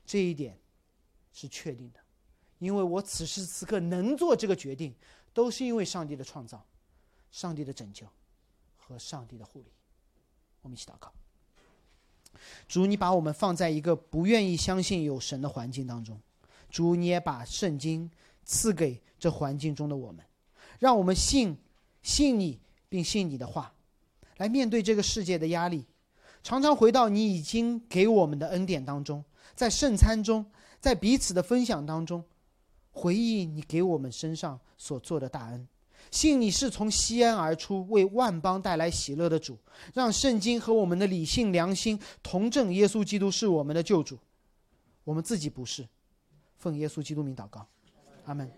[0.05, 0.59] 这一点
[1.33, 2.01] 是确定的，
[2.59, 4.95] 因为我此时此刻能做这个决定，
[5.33, 6.65] 都是因为上帝的创造。
[7.31, 8.07] 上帝的拯救
[8.79, 9.67] 和上帝的护理，
[10.63, 11.13] 我们一起祷告。
[12.67, 16.19] 主，你把我们放在一个不愿意相信有神的环境当中，
[16.71, 18.11] 主，你也把圣经
[18.47, 20.25] 赐给这环境中的我们，
[20.79, 21.55] 让我们信
[22.03, 23.75] 信你，并信你的话，
[24.39, 25.85] 来面对这个世界的压力，
[26.43, 29.23] 常常回到你已经给我们的恩典当中，
[29.55, 30.47] 在圣餐中，
[30.81, 32.25] 在彼此的分享当中，
[32.99, 35.69] 回忆你给我们身上所做的大恩。
[36.11, 39.57] 信你是从西安而出，为万邦带来喜乐的主，
[39.95, 44.19] 让圣经和我们的理性良心同证耶稣基督是我们的救主，
[45.05, 45.87] 我们自己不是。
[46.57, 47.67] 奉耶稣基督名祷告，
[48.25, 48.51] 阿门。